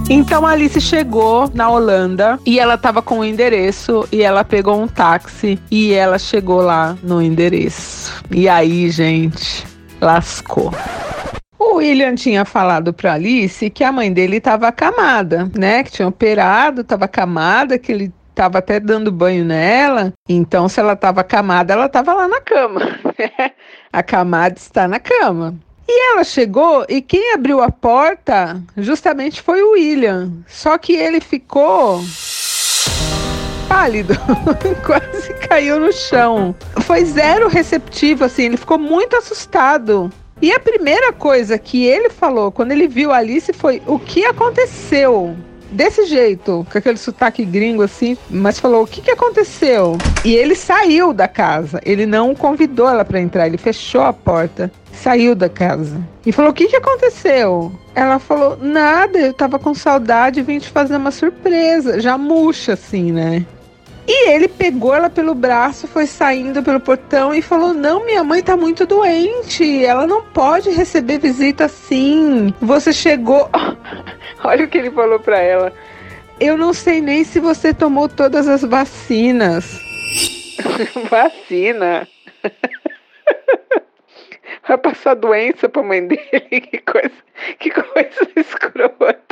Então 0.09 0.45
a 0.45 0.51
Alice 0.51 0.79
chegou 0.81 1.49
na 1.53 1.69
Holanda 1.69 2.37
e 2.45 2.59
ela 2.59 2.77
tava 2.77 3.01
com 3.01 3.19
o 3.19 3.25
endereço 3.25 4.07
e 4.11 4.21
ela 4.21 4.43
pegou 4.43 4.79
um 4.79 4.87
táxi 4.87 5.57
e 5.71 5.93
ela 5.93 6.19
chegou 6.19 6.61
lá 6.61 6.97
no 7.01 7.21
endereço. 7.21 8.23
E 8.29 8.49
aí, 8.49 8.89
gente, 8.89 9.65
lascou. 10.01 10.71
O 11.65 11.77
William 11.77 12.13
tinha 12.13 12.43
falado 12.43 12.93
para 12.93 13.13
Alice 13.13 13.69
que 13.69 13.85
a 13.85 13.91
mãe 13.91 14.11
dele 14.11 14.35
estava 14.35 14.67
acamada, 14.67 15.49
né? 15.57 15.81
Que 15.81 15.91
tinha 15.91 16.07
operado, 16.07 16.81
estava 16.81 17.05
acamada, 17.05 17.79
que 17.79 17.89
ele 17.89 18.13
estava 18.29 18.57
até 18.57 18.81
dando 18.81 19.09
banho 19.09 19.45
nela. 19.45 20.11
Então, 20.27 20.67
se 20.67 20.81
ela 20.81 20.91
estava 20.91 21.21
acamada, 21.21 21.73
ela 21.73 21.85
estava 21.85 22.13
lá 22.13 22.27
na 22.27 22.41
cama. 22.41 22.81
a 23.93 24.03
camada 24.03 24.55
está 24.57 24.89
na 24.89 24.99
cama. 24.99 25.55
E 25.87 26.11
ela 26.11 26.25
chegou 26.25 26.85
e 26.89 27.01
quem 27.01 27.33
abriu 27.33 27.61
a 27.61 27.71
porta 27.71 28.61
justamente 28.75 29.41
foi 29.41 29.63
o 29.63 29.71
William. 29.71 30.33
Só 30.45 30.77
que 30.77 30.93
ele 30.93 31.21
ficou 31.21 32.01
pálido, 33.69 34.13
quase 34.85 35.33
caiu 35.47 35.79
no 35.79 35.93
chão. 35.93 36.53
Foi 36.81 37.05
zero 37.05 37.47
receptivo, 37.47 38.25
assim, 38.25 38.43
ele 38.43 38.57
ficou 38.57 38.77
muito 38.77 39.15
assustado. 39.15 40.11
E 40.43 40.51
a 40.51 40.59
primeira 40.59 41.13
coisa 41.13 41.57
que 41.57 41.85
ele 41.85 42.09
falou 42.09 42.51
quando 42.51 42.73
ele 42.73 42.85
viu 42.85 43.13
a 43.13 43.17
Alice 43.19 43.53
foi 43.53 43.81
o 43.87 43.97
que 43.97 44.25
aconteceu. 44.25 45.33
Desse 45.71 46.05
jeito, 46.05 46.67
com 46.69 46.77
aquele 46.77 46.97
sotaque 46.97 47.45
gringo 47.45 47.81
assim, 47.81 48.17
mas 48.29 48.59
falou: 48.59 48.83
o 48.83 48.85
que, 48.85 49.01
que 49.01 49.09
aconteceu? 49.09 49.97
E 50.25 50.35
ele 50.35 50.53
saiu 50.53 51.13
da 51.13 51.29
casa. 51.29 51.79
Ele 51.85 52.05
não 52.05 52.35
convidou 52.35 52.89
ela 52.89 53.05
para 53.05 53.21
entrar, 53.21 53.47
ele 53.47 53.57
fechou 53.57 54.01
a 54.01 54.11
porta, 54.11 54.69
saiu 54.91 55.33
da 55.33 55.47
casa. 55.47 56.05
E 56.25 56.33
falou: 56.33 56.51
o 56.51 56.53
que, 56.53 56.67
que 56.67 56.75
aconteceu? 56.75 57.71
Ela 57.95 58.19
falou: 58.19 58.57
nada, 58.61 59.17
eu 59.17 59.33
tava 59.33 59.57
com 59.57 59.73
saudade 59.73 60.41
e 60.41 60.43
vim 60.43 60.59
te 60.59 60.67
fazer 60.67 60.97
uma 60.97 61.11
surpresa. 61.11 62.01
Já 62.01 62.17
murcha 62.17 62.73
assim, 62.73 63.13
né? 63.13 63.45
E 64.07 64.31
ele 64.31 64.49
pegou 64.49 64.93
ela 64.93 65.09
pelo 65.09 65.33
braço, 65.33 65.87
foi 65.87 66.05
saindo 66.05 66.61
pelo 66.61 66.79
portão 66.79 67.33
e 67.33 67.41
falou: 67.41 67.73
Não, 67.73 68.05
minha 68.05 68.23
mãe 68.23 68.43
tá 68.43 68.57
muito 68.57 68.85
doente, 68.85 69.83
ela 69.83 70.05
não 70.05 70.21
pode 70.21 70.69
receber 70.71 71.19
visita 71.19 71.65
assim. 71.65 72.53
Você 72.61 72.91
chegou. 72.91 73.49
Olha 74.43 74.65
o 74.65 74.67
que 74.67 74.77
ele 74.77 74.91
falou 74.91 75.19
pra 75.19 75.39
ela. 75.39 75.71
Eu 76.39 76.57
não 76.57 76.73
sei 76.73 76.99
nem 76.99 77.23
se 77.23 77.39
você 77.39 77.73
tomou 77.73 78.09
todas 78.09 78.47
as 78.47 78.63
vacinas. 78.63 79.79
Vacina? 81.09 82.07
Vai 84.67 84.77
passar 84.77 85.15
doença 85.15 85.69
pra 85.69 85.83
mãe 85.83 86.05
dele? 86.05 86.61
Que 86.61 86.79
coisa, 86.79 87.11
que 87.59 87.69
coisa 87.69 88.31
escrota. 88.35 89.22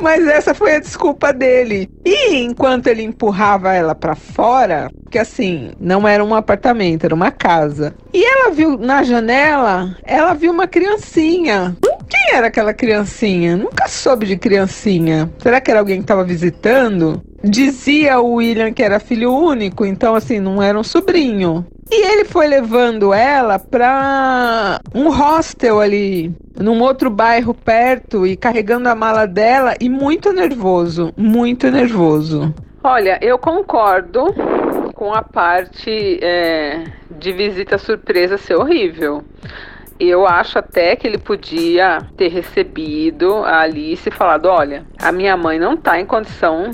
Mas 0.00 0.26
essa 0.26 0.54
foi 0.54 0.76
a 0.76 0.80
desculpa 0.80 1.32
dele. 1.32 1.90
E 2.04 2.36
enquanto 2.36 2.86
ele 2.86 3.02
empurrava 3.02 3.74
ela 3.74 3.94
para 3.94 4.14
fora, 4.14 4.90
que 5.10 5.18
assim, 5.18 5.72
não 5.80 6.06
era 6.06 6.24
um 6.24 6.34
apartamento, 6.34 7.04
era 7.04 7.14
uma 7.14 7.30
casa. 7.30 7.94
E 8.12 8.24
ela 8.24 8.50
viu 8.50 8.78
na 8.78 9.02
janela, 9.02 9.96
ela 10.04 10.34
viu 10.34 10.52
uma 10.52 10.66
criancinha. 10.66 11.76
Quem 12.08 12.36
era 12.36 12.46
aquela 12.46 12.72
criancinha? 12.72 13.56
Nunca 13.56 13.86
soube 13.86 14.26
de 14.26 14.36
criancinha. 14.36 15.30
Será 15.38 15.60
que 15.60 15.70
era 15.70 15.80
alguém 15.80 15.96
que 15.96 16.04
estava 16.04 16.24
visitando? 16.24 17.22
Dizia 17.44 18.18
o 18.18 18.34
William 18.34 18.72
que 18.72 18.82
era 18.82 18.98
filho 18.98 19.32
único, 19.32 19.84
então 19.84 20.14
assim, 20.14 20.40
não 20.40 20.62
era 20.62 20.78
um 20.78 20.82
sobrinho. 20.82 21.66
E 21.90 22.06
ele 22.06 22.24
foi 22.26 22.46
levando 22.46 23.14
ela 23.14 23.58
para 23.58 24.78
um 24.94 25.08
hostel 25.08 25.80
ali, 25.80 26.34
num 26.58 26.80
outro 26.82 27.08
bairro 27.08 27.54
perto, 27.54 28.26
e 28.26 28.36
carregando 28.36 28.88
a 28.88 28.94
mala 28.94 29.26
dela, 29.26 29.74
e 29.80 29.88
muito 29.88 30.30
nervoso, 30.32 31.12
muito 31.16 31.70
nervoso. 31.70 32.54
Olha, 32.84 33.18
eu 33.22 33.38
concordo 33.38 34.26
com 34.94 35.14
a 35.14 35.22
parte 35.22 36.18
é, 36.22 36.84
de 37.10 37.32
visita 37.32 37.78
surpresa 37.78 38.36
ser 38.36 38.56
horrível. 38.56 39.24
Eu 39.98 40.26
acho 40.26 40.58
até 40.58 40.94
que 40.94 41.06
ele 41.06 41.18
podia 41.18 41.98
ter 42.16 42.28
recebido 42.28 43.36
a 43.44 43.60
Alice 43.60 44.08
e 44.08 44.12
falado: 44.12 44.46
olha, 44.46 44.84
a 45.00 45.10
minha 45.10 45.36
mãe 45.36 45.58
não 45.58 45.76
tá 45.76 45.98
em 45.98 46.06
condição 46.06 46.70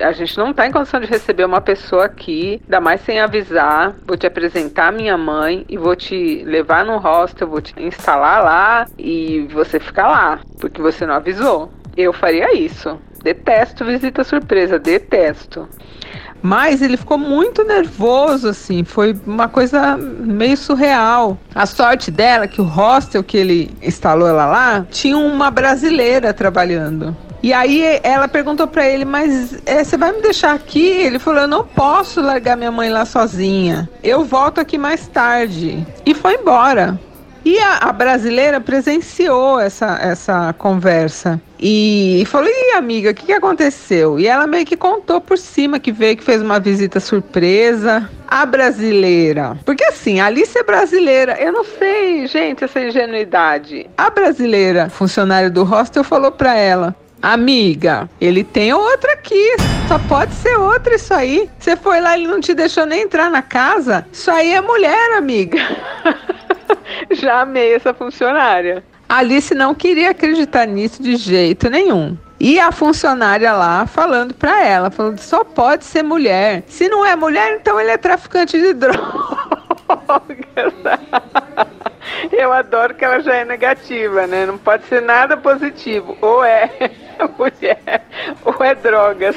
a 0.00 0.12
gente 0.12 0.36
não 0.36 0.50
está 0.50 0.66
em 0.66 0.72
condição 0.72 1.00
de 1.00 1.06
receber 1.06 1.44
uma 1.44 1.60
pessoa 1.60 2.04
aqui, 2.04 2.60
ainda 2.64 2.80
mais 2.80 3.00
sem 3.02 3.20
avisar. 3.20 3.94
Vou 4.06 4.16
te 4.16 4.26
apresentar 4.26 4.92
minha 4.92 5.16
mãe 5.16 5.64
e 5.68 5.76
vou 5.76 5.94
te 5.96 6.42
levar 6.44 6.84
no 6.84 6.98
hostel, 6.98 7.48
vou 7.48 7.60
te 7.60 7.74
instalar 7.78 8.42
lá 8.42 8.86
e 8.98 9.46
você 9.52 9.78
ficar 9.78 10.08
lá, 10.08 10.40
porque 10.60 10.80
você 10.80 11.06
não 11.06 11.14
avisou. 11.14 11.70
Eu 11.96 12.12
faria 12.12 12.54
isso. 12.54 12.98
Detesto 13.22 13.84
visita 13.84 14.22
surpresa, 14.22 14.78
detesto. 14.78 15.68
Mas 16.40 16.82
ele 16.82 16.96
ficou 16.96 17.18
muito 17.18 17.64
nervoso, 17.64 18.48
assim, 18.48 18.84
foi 18.84 19.16
uma 19.26 19.48
coisa 19.48 19.96
meio 19.96 20.56
surreal. 20.56 21.36
A 21.54 21.66
sorte 21.66 22.10
dela 22.10 22.44
é 22.44 22.48
que 22.48 22.60
o 22.60 22.64
hostel 22.64 23.24
que 23.24 23.36
ele 23.36 23.70
instalou 23.82 24.28
ela 24.28 24.46
lá 24.46 24.86
tinha 24.88 25.16
uma 25.16 25.50
brasileira 25.50 26.32
trabalhando. 26.32 27.16
E 27.42 27.52
aí 27.52 28.00
ela 28.02 28.26
perguntou 28.26 28.66
para 28.66 28.86
ele, 28.88 29.04
mas 29.04 29.58
é, 29.64 29.84
você 29.84 29.96
vai 29.96 30.12
me 30.12 30.20
deixar 30.20 30.54
aqui? 30.54 30.86
Ele 30.86 31.18
falou, 31.18 31.42
eu 31.42 31.48
não 31.48 31.64
posso 31.64 32.20
largar 32.20 32.56
minha 32.56 32.72
mãe 32.72 32.90
lá 32.90 33.04
sozinha. 33.04 33.88
Eu 34.02 34.24
volto 34.24 34.60
aqui 34.60 34.76
mais 34.76 35.06
tarde. 35.06 35.86
E 36.04 36.14
foi 36.14 36.34
embora. 36.34 36.98
E 37.44 37.58
a, 37.60 37.78
a, 37.78 37.92
brasileira 37.92 38.60
presenciou 38.60 39.58
essa, 39.58 39.98
essa 40.02 40.52
conversa 40.58 41.40
e 41.58 42.22
falou: 42.26 42.48
e 42.50 42.72
amiga, 42.74 43.10
o 43.10 43.14
que, 43.14 43.26
que 43.26 43.32
aconteceu? 43.32 44.18
E 44.18 44.26
ela 44.26 44.46
meio 44.46 44.66
que 44.66 44.76
contou 44.76 45.20
por 45.20 45.38
cima 45.38 45.78
que 45.78 45.90
veio, 45.90 46.16
que 46.16 46.24
fez 46.24 46.42
uma 46.42 46.60
visita 46.60 47.00
surpresa. 47.00 48.10
A 48.26 48.44
brasileira. 48.44 49.56
Porque 49.64 49.84
assim, 49.84 50.20
a 50.20 50.26
Alice 50.26 50.58
é 50.58 50.62
brasileira. 50.62 51.40
Eu 51.40 51.50
não 51.52 51.64
sei, 51.64 52.26
gente, 52.26 52.64
essa 52.64 52.80
ingenuidade. 52.80 53.88
A 53.96 54.10
brasileira, 54.10 54.90
funcionária 54.90 55.48
do 55.48 55.64
hostel, 55.64 56.04
falou 56.04 56.30
para 56.30 56.54
ela: 56.54 56.94
Amiga, 57.22 58.08
ele 58.20 58.44
tem 58.44 58.72
outra 58.72 59.12
aqui. 59.12 59.56
Só 59.88 59.98
pode 60.08 60.32
ser 60.34 60.56
outra 60.56 60.94
isso 60.94 61.12
aí. 61.12 61.50
Você 61.58 61.76
foi 61.76 62.00
lá 62.00 62.16
e 62.16 62.22
ele 62.22 62.30
não 62.30 62.40
te 62.40 62.54
deixou 62.54 62.86
nem 62.86 63.02
entrar 63.02 63.30
na 63.30 63.42
casa? 63.42 64.06
Isso 64.12 64.30
aí 64.30 64.52
é 64.52 64.60
mulher, 64.60 65.16
amiga. 65.16 65.58
Já 67.10 67.40
amei 67.40 67.74
essa 67.74 67.92
funcionária. 67.92 68.84
Alice 69.08 69.54
não 69.54 69.74
queria 69.74 70.10
acreditar 70.10 70.66
nisso 70.66 71.02
de 71.02 71.16
jeito 71.16 71.68
nenhum. 71.70 72.16
E 72.38 72.60
a 72.60 72.70
funcionária 72.70 73.52
lá 73.52 73.84
falando 73.86 74.32
para 74.32 74.64
ela, 74.64 74.90
falando 74.90 75.18
só 75.18 75.42
pode 75.42 75.84
ser 75.84 76.04
mulher. 76.04 76.62
Se 76.68 76.88
não 76.88 77.04
é 77.04 77.16
mulher, 77.16 77.56
então 77.56 77.80
ele 77.80 77.90
é 77.90 77.96
traficante 77.96 78.56
de 78.60 78.74
drogas. 78.74 78.98
Eu 82.30 82.52
adoro 82.52 82.94
que 82.94 83.04
ela 83.04 83.20
já 83.20 83.34
é 83.34 83.44
negativa, 83.44 84.26
né? 84.26 84.46
Não 84.46 84.56
pode 84.56 84.84
ser 84.86 85.02
nada 85.02 85.36
positivo. 85.36 86.16
Ou 86.20 86.44
é 86.44 86.70
mulher, 87.38 88.04
ou 88.44 88.64
é 88.64 88.74
drogas. 88.74 89.36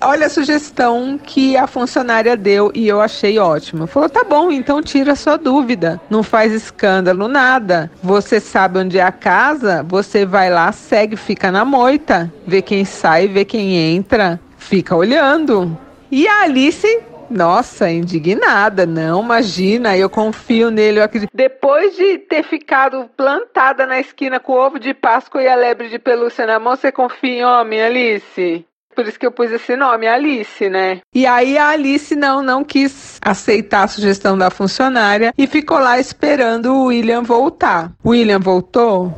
Olha 0.00 0.26
a 0.26 0.30
sugestão 0.30 1.18
que 1.18 1.56
a 1.56 1.66
funcionária 1.66 2.36
deu 2.36 2.70
e 2.72 2.86
eu 2.86 3.00
achei 3.00 3.36
ótimo. 3.38 3.86
Falou: 3.88 4.08
tá 4.08 4.22
bom, 4.22 4.52
então 4.52 4.80
tira 4.80 5.16
sua 5.16 5.36
dúvida. 5.36 6.00
Não 6.08 6.22
faz 6.22 6.52
escândalo, 6.52 7.26
nada. 7.26 7.90
Você 8.00 8.38
sabe 8.38 8.78
onde 8.78 8.98
é 8.98 9.02
a 9.02 9.10
casa, 9.10 9.82
você 9.82 10.24
vai 10.24 10.50
lá, 10.50 10.70
segue, 10.70 11.16
fica 11.16 11.50
na 11.50 11.64
moita. 11.64 12.32
Vê 12.46 12.62
quem 12.62 12.84
sai, 12.84 13.26
vê 13.26 13.44
quem 13.44 13.76
entra, 13.76 14.38
fica 14.56 14.94
olhando. 14.94 15.76
E 16.12 16.28
a 16.28 16.42
Alice 16.42 17.00
nossa, 17.30 17.90
indignada, 17.90 18.86
não, 18.86 19.22
imagina, 19.22 19.96
eu 19.96 20.08
confio 20.08 20.70
nele, 20.70 21.00
eu 21.00 21.04
acredito. 21.04 21.30
Depois 21.32 21.96
de 21.96 22.18
ter 22.18 22.42
ficado 22.42 23.08
plantada 23.16 23.86
na 23.86 24.00
esquina 24.00 24.40
com 24.40 24.52
o 24.52 24.58
ovo 24.58 24.78
de 24.78 24.94
Páscoa 24.94 25.42
e 25.42 25.48
a 25.48 25.54
lebre 25.54 25.88
de 25.88 25.98
pelúcia 25.98 26.46
na 26.46 26.58
mão, 26.58 26.76
você 26.76 26.90
confia 26.90 27.30
em 27.30 27.44
homem, 27.44 27.82
Alice? 27.82 28.64
Por 28.94 29.06
isso 29.06 29.16
que 29.16 29.26
eu 29.26 29.30
pus 29.30 29.52
esse 29.52 29.76
nome, 29.76 30.08
Alice, 30.08 30.68
né? 30.68 31.00
E 31.14 31.24
aí 31.24 31.56
a 31.56 31.68
Alice 31.68 32.16
não, 32.16 32.42
não 32.42 32.64
quis 32.64 33.20
aceitar 33.22 33.84
a 33.84 33.88
sugestão 33.88 34.36
da 34.36 34.50
funcionária 34.50 35.32
e 35.38 35.46
ficou 35.46 35.78
lá 35.78 36.00
esperando 36.00 36.74
o 36.74 36.86
William 36.86 37.22
voltar. 37.22 37.92
O 38.02 38.10
William 38.10 38.40
voltou? 38.40 39.14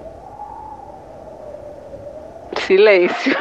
Silêncio. 2.58 3.35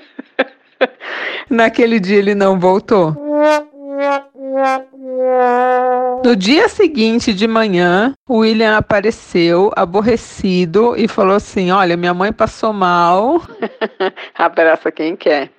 Naquele 1.48 1.98
dia 1.98 2.18
ele 2.18 2.34
não 2.34 2.60
voltou. 2.60 3.29
No 6.24 6.36
dia 6.36 6.68
seguinte 6.68 7.32
de 7.32 7.46
manhã, 7.46 8.14
William 8.28 8.76
apareceu 8.76 9.70
aborrecido 9.76 10.94
e 10.96 11.08
falou 11.08 11.36
assim: 11.36 11.70
Olha, 11.70 11.96
minha 11.96 12.14
mãe 12.14 12.32
passou 12.32 12.72
mal. 12.72 13.42
Abraça 14.34 14.90
quem 14.90 15.16
quer. 15.16 15.50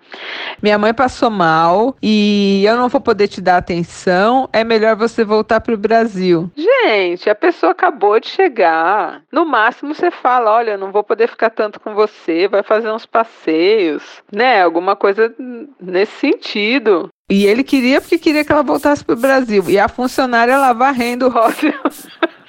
Minha 0.61 0.77
mãe 0.77 0.93
passou 0.93 1.29
mal 1.29 1.95
e 2.01 2.63
eu 2.65 2.75
não 2.77 2.89
vou 2.89 3.01
poder 3.01 3.27
te 3.27 3.41
dar 3.41 3.57
atenção. 3.57 4.47
É 4.53 4.63
melhor 4.63 4.95
você 4.95 5.23
voltar 5.23 5.61
para 5.61 5.73
o 5.73 5.77
Brasil. 5.77 6.51
Gente, 6.55 7.29
a 7.29 7.35
pessoa 7.35 7.71
acabou 7.71 8.19
de 8.19 8.27
chegar. 8.27 9.21
No 9.31 9.45
máximo 9.45 9.93
você 9.93 10.11
fala: 10.11 10.51
olha, 10.51 10.77
não 10.77 10.91
vou 10.91 11.03
poder 11.03 11.27
ficar 11.27 11.49
tanto 11.49 11.79
com 11.79 11.93
você, 11.93 12.47
vai 12.47 12.63
fazer 12.63 12.91
uns 12.91 13.05
passeios, 13.05 14.21
né? 14.31 14.61
Alguma 14.61 14.95
coisa 14.95 15.33
nesse 15.79 16.13
sentido. 16.13 17.09
E 17.29 17.45
ele 17.45 17.63
queria 17.63 18.01
porque 18.01 18.19
queria 18.19 18.43
que 18.43 18.51
ela 18.51 18.63
voltasse 18.63 19.05
para 19.05 19.13
o 19.13 19.19
Brasil. 19.19 19.63
E 19.69 19.79
a 19.79 19.87
funcionária 19.87 20.57
lá 20.57 20.73
varrendo 20.73 21.27
o 21.27 21.29
hostel. 21.29 21.73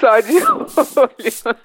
Só 0.00 0.20
de 0.20 0.36
olho. 0.36 1.56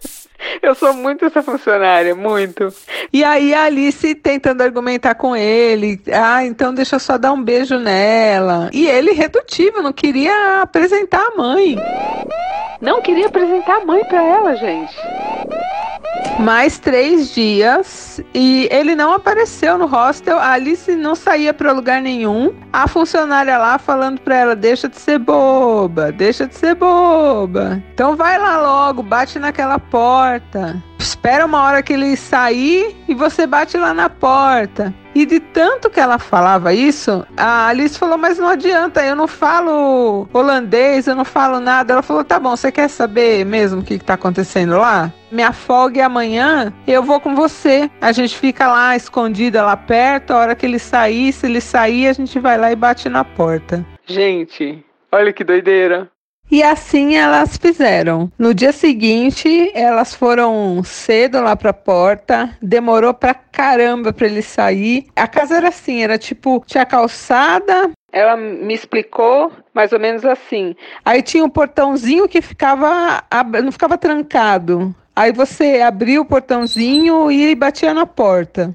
Eu 0.61 0.73
sou 0.73 0.93
muito 0.93 1.25
essa 1.25 1.43
funcionária, 1.43 2.15
muito. 2.15 2.73
E 3.11 3.23
aí 3.23 3.53
a 3.53 3.63
Alice 3.63 4.15
tentando 4.15 4.61
argumentar 4.61 5.15
com 5.15 5.35
ele. 5.35 6.01
Ah, 6.11 6.45
então 6.45 6.73
deixa 6.73 6.95
eu 6.95 6.99
só 6.99 7.17
dar 7.17 7.33
um 7.33 7.43
beijo 7.43 7.77
nela. 7.77 8.69
E 8.73 8.87
ele 8.87 9.11
redutivo, 9.11 9.81
não 9.81 9.91
queria 9.91 10.61
apresentar 10.61 11.21
a 11.21 11.35
mãe. 11.35 11.77
Não 12.81 13.01
queria 13.01 13.27
apresentar 13.27 13.81
a 13.81 13.85
mãe 13.85 14.03
para 14.05 14.23
ela, 14.23 14.55
gente. 14.55 14.95
Mais 16.39 16.79
três 16.79 17.33
dias 17.33 18.21
e 18.33 18.67
ele 18.71 18.95
não 18.95 19.13
apareceu 19.13 19.77
no 19.77 19.85
hostel. 19.85 20.39
A 20.39 20.53
Alice 20.53 20.95
não 20.95 21.13
saía 21.13 21.53
para 21.53 21.71
lugar 21.71 22.01
nenhum. 22.01 22.53
A 22.71 22.87
funcionária 22.87 23.57
lá 23.57 23.77
falando 23.77 24.21
para 24.21 24.35
ela: 24.37 24.55
deixa 24.55 24.87
de 24.87 24.97
ser 24.97 25.19
boba, 25.19 26.11
deixa 26.11 26.47
de 26.47 26.55
ser 26.55 26.75
boba. 26.75 27.83
Então 27.93 28.15
vai 28.15 28.37
lá 28.37 28.57
logo, 28.57 29.03
bate 29.03 29.37
naquela 29.37 29.77
porta. 29.77 30.81
Espera 30.97 31.45
uma 31.45 31.61
hora 31.61 31.83
que 31.83 31.93
ele 31.93 32.15
sair 32.15 32.95
e 33.07 33.13
você 33.13 33.45
bate 33.45 33.77
lá 33.77 33.93
na 33.93 34.09
porta. 34.09 34.93
E 35.19 35.25
de 35.25 35.41
tanto 35.41 35.89
que 35.89 35.99
ela 35.99 36.17
falava 36.17 36.73
isso, 36.73 37.27
a 37.35 37.67
Alice 37.67 37.99
falou: 37.99 38.17
Mas 38.17 38.37
não 38.37 38.47
adianta, 38.47 39.03
eu 39.03 39.17
não 39.17 39.27
falo 39.27 40.29
holandês, 40.31 41.07
eu 41.07 41.15
não 41.15 41.25
falo 41.25 41.59
nada. 41.59 41.91
Ela 41.91 42.01
falou: 42.01 42.23
Tá 42.23 42.39
bom, 42.39 42.55
você 42.55 42.71
quer 42.71 42.87
saber 42.87 43.45
mesmo 43.45 43.81
o 43.81 43.83
que 43.83 43.95
está 43.95 44.13
acontecendo 44.13 44.77
lá? 44.77 45.11
Me 45.29 45.43
afogue 45.43 45.99
amanhã, 45.99 46.73
eu 46.87 47.03
vou 47.03 47.19
com 47.19 47.35
você. 47.35 47.91
A 47.99 48.13
gente 48.13 48.37
fica 48.37 48.65
lá 48.69 48.95
escondida 48.95 49.61
lá 49.61 49.75
perto. 49.75 50.31
A 50.31 50.37
hora 50.37 50.55
que 50.55 50.65
ele 50.65 50.79
sair, 50.79 51.33
se 51.33 51.47
ele 51.47 51.59
sair, 51.59 52.07
a 52.07 52.13
gente 52.13 52.39
vai 52.39 52.57
lá 52.57 52.71
e 52.71 52.75
bate 52.77 53.09
na 53.09 53.25
porta. 53.25 53.85
Gente, 54.05 54.85
olha 55.11 55.33
que 55.33 55.43
doideira. 55.43 56.09
E 56.51 56.63
assim 56.63 57.15
elas 57.15 57.57
fizeram. 57.57 58.31
No 58.37 58.53
dia 58.53 58.71
seguinte, 58.71 59.71
elas 59.75 60.15
foram 60.15 60.83
cedo 60.83 61.41
lá 61.41 61.55
para 61.55 61.69
a 61.69 61.73
porta. 61.73 62.49
Demorou 62.61 63.13
pra 63.13 63.33
caramba 63.33 64.11
para 64.11 64.27
ele 64.27 64.41
sair. 64.41 65.07
A 65.15 65.27
casa 65.27 65.57
era 65.57 65.69
assim, 65.69 66.01
era 66.01 66.17
tipo, 66.17 66.63
tinha 66.65 66.85
calçada, 66.85 67.91
ela 68.11 68.35
me 68.35 68.73
explicou 68.73 69.51
mais 69.73 69.91
ou 69.91 69.99
menos 69.99 70.25
assim. 70.25 70.75
Aí 71.05 71.21
tinha 71.21 71.43
um 71.43 71.49
portãozinho 71.49 72.27
que 72.27 72.41
ficava 72.41 73.23
não 73.63 73.71
ficava 73.71 73.97
trancado. 73.97 74.95
Aí 75.15 75.31
você 75.31 75.81
abria 75.81 76.21
o 76.21 76.25
portãozinho 76.25 77.31
e 77.31 77.53
batia 77.53 77.93
na 77.93 78.05
porta. 78.05 78.71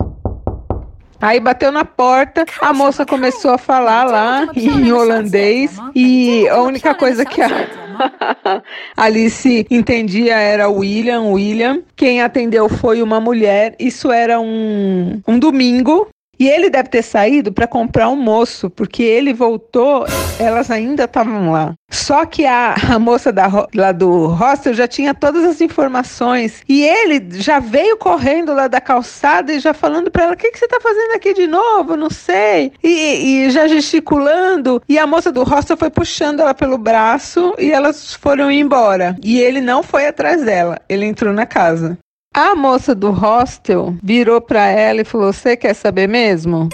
Aí 1.25 1.41
bateu 1.41 1.73
na 1.73 1.87
porta, 1.87 2.45
a 2.61 2.75
moça 2.75 3.07
começou 3.07 3.53
a 3.53 3.57
falar 3.57 4.05
lá 4.05 4.47
em 4.55 4.93
holandês 4.93 5.75
e 5.95 6.47
a 6.51 6.61
única 6.61 6.95
coisa 6.95 7.25
que 7.25 7.41
a 7.41 7.49
Alice 8.95 9.67
entendia 9.71 10.37
era 10.37 10.69
William, 10.69 11.23
William. 11.23 11.81
Quem 11.97 12.21
atendeu 12.21 12.69
foi 12.69 13.01
uma 13.01 13.21
mulher. 13.21 13.75
Isso 13.79 14.13
era 14.13 14.39
um, 14.39 15.23
um 15.27 15.39
domingo 15.39 16.09
E 16.39 16.49
ele 16.49 16.71
deve 16.71 16.89
ter 16.89 17.03
saído 17.03 17.53
para 17.53 17.67
comprar 17.67 18.09
um 18.09 18.17
moço, 18.17 18.71
porque 18.71 19.03
ele 19.03 19.33
voltou, 19.33 20.07
elas 20.39 20.71
ainda 20.71 21.05
estavam 21.05 21.51
lá. 21.51 21.75
Só 21.91 22.27
que 22.27 22.45
a, 22.45 22.75
a 22.93 22.99
moça 22.99 23.33
da, 23.33 23.49
lá 23.75 23.93
do 23.93 24.27
hostel 24.27 24.75
já 24.75 24.89
tinha 24.89 25.15
todas 25.15 25.45
as 25.45 25.61
informações. 25.61 26.63
E 26.69 26.85
ele 26.85 27.25
já 27.41 27.61
veio 27.61 27.97
correndo 27.97 28.53
lá 28.53 28.67
da 28.67 28.81
calçada 28.81 29.53
e 29.53 29.61
já 29.61 29.73
falando 29.73 30.11
para 30.11 30.25
ela: 30.25 30.35
O 30.35 30.37
que, 30.37 30.51
que 30.51 30.59
você 30.59 30.65
está 30.65 30.81
fazendo 30.81 31.13
aqui 31.13 31.33
de 31.35 31.47
novo? 31.47 31.97
Não 31.97 32.11
sei. 32.11 32.73
E, 32.83 33.47
e 33.47 33.51
já 33.51 33.69
gesticulando. 33.69 34.83
E 34.89 34.99
a 34.99 35.07
moça 35.07 35.31
do 35.31 35.45
hostel 35.45 35.77
foi 35.77 35.89
puxando 35.89 36.41
ela 36.41 36.53
pelo 36.55 36.77
braço 36.77 37.55
e 37.59 37.71
elas 37.71 38.15
foram 38.15 38.51
embora. 38.51 39.17
E 39.23 39.39
ele 39.39 39.61
não 39.61 39.83
foi 39.83 40.07
atrás 40.07 40.43
dela. 40.43 40.81
Ele 40.89 41.07
entrou 41.07 41.33
na 41.33 41.47
casa. 41.47 41.97
A 42.37 42.57
moça 42.57 42.97
do 42.97 43.13
hostel 43.13 43.95
virou 44.03 44.41
para 44.41 44.67
ela 44.67 45.03
e 45.03 45.05
falou: 45.05 45.33
Você 45.33 45.57
quer 45.57 45.73
saber 45.73 46.09
mesmo? 46.09 46.69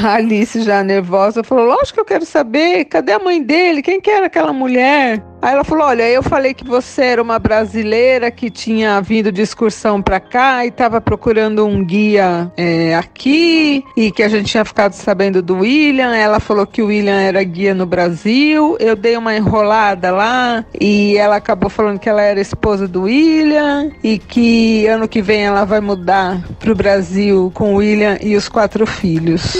A 0.00 0.14
Alice, 0.14 0.62
já 0.62 0.84
nervosa, 0.84 1.42
falou: 1.42 1.64
Lógico 1.64 1.94
que 1.94 2.00
eu 2.00 2.04
quero 2.04 2.24
saber. 2.24 2.84
Cadê 2.84 3.10
a 3.10 3.18
mãe 3.18 3.42
dele? 3.42 3.82
Quem 3.82 4.00
que 4.00 4.08
era 4.08 4.26
aquela 4.26 4.52
mulher? 4.52 5.20
Aí 5.42 5.54
ela 5.54 5.64
falou: 5.64 5.86
Olha, 5.86 6.06
eu 6.08 6.22
falei 6.22 6.52
que 6.52 6.64
você 6.64 7.02
era 7.02 7.22
uma 7.22 7.38
brasileira 7.38 8.30
que 8.30 8.50
tinha 8.50 9.00
vindo 9.00 9.32
de 9.32 9.40
excursão 9.40 10.02
para 10.02 10.20
cá 10.20 10.64
e 10.64 10.68
estava 10.68 11.00
procurando 11.00 11.66
um 11.66 11.84
guia 11.84 12.52
é, 12.56 12.94
aqui 12.94 13.82
e 13.96 14.10
que 14.10 14.22
a 14.22 14.28
gente 14.28 14.50
tinha 14.50 14.64
ficado 14.64 14.92
sabendo 14.92 15.40
do 15.40 15.58
William. 15.60 16.14
Ela 16.14 16.40
falou 16.40 16.66
que 16.66 16.82
o 16.82 16.86
William 16.86 17.18
era 17.18 17.42
guia 17.42 17.74
no 17.74 17.86
Brasil. 17.86 18.76
Eu 18.78 18.94
dei 18.94 19.16
uma 19.16 19.34
enrolada 19.34 20.10
lá 20.10 20.64
e 20.78 21.16
ela 21.16 21.36
acabou 21.36 21.70
falando 21.70 21.98
que 21.98 22.08
ela 22.08 22.22
era 22.22 22.40
esposa 22.40 22.86
do 22.86 23.02
William 23.02 23.90
e 24.04 24.18
que 24.18 24.86
ano 24.86 25.08
que 25.08 25.22
vem 25.22 25.46
ela 25.46 25.64
vai 25.64 25.80
mudar 25.80 26.42
para 26.58 26.72
o 26.72 26.74
Brasil 26.74 27.50
com 27.54 27.74
o 27.74 27.76
William 27.76 28.18
e 28.20 28.36
os 28.36 28.48
quatro 28.48 28.86
filhos. 28.86 29.56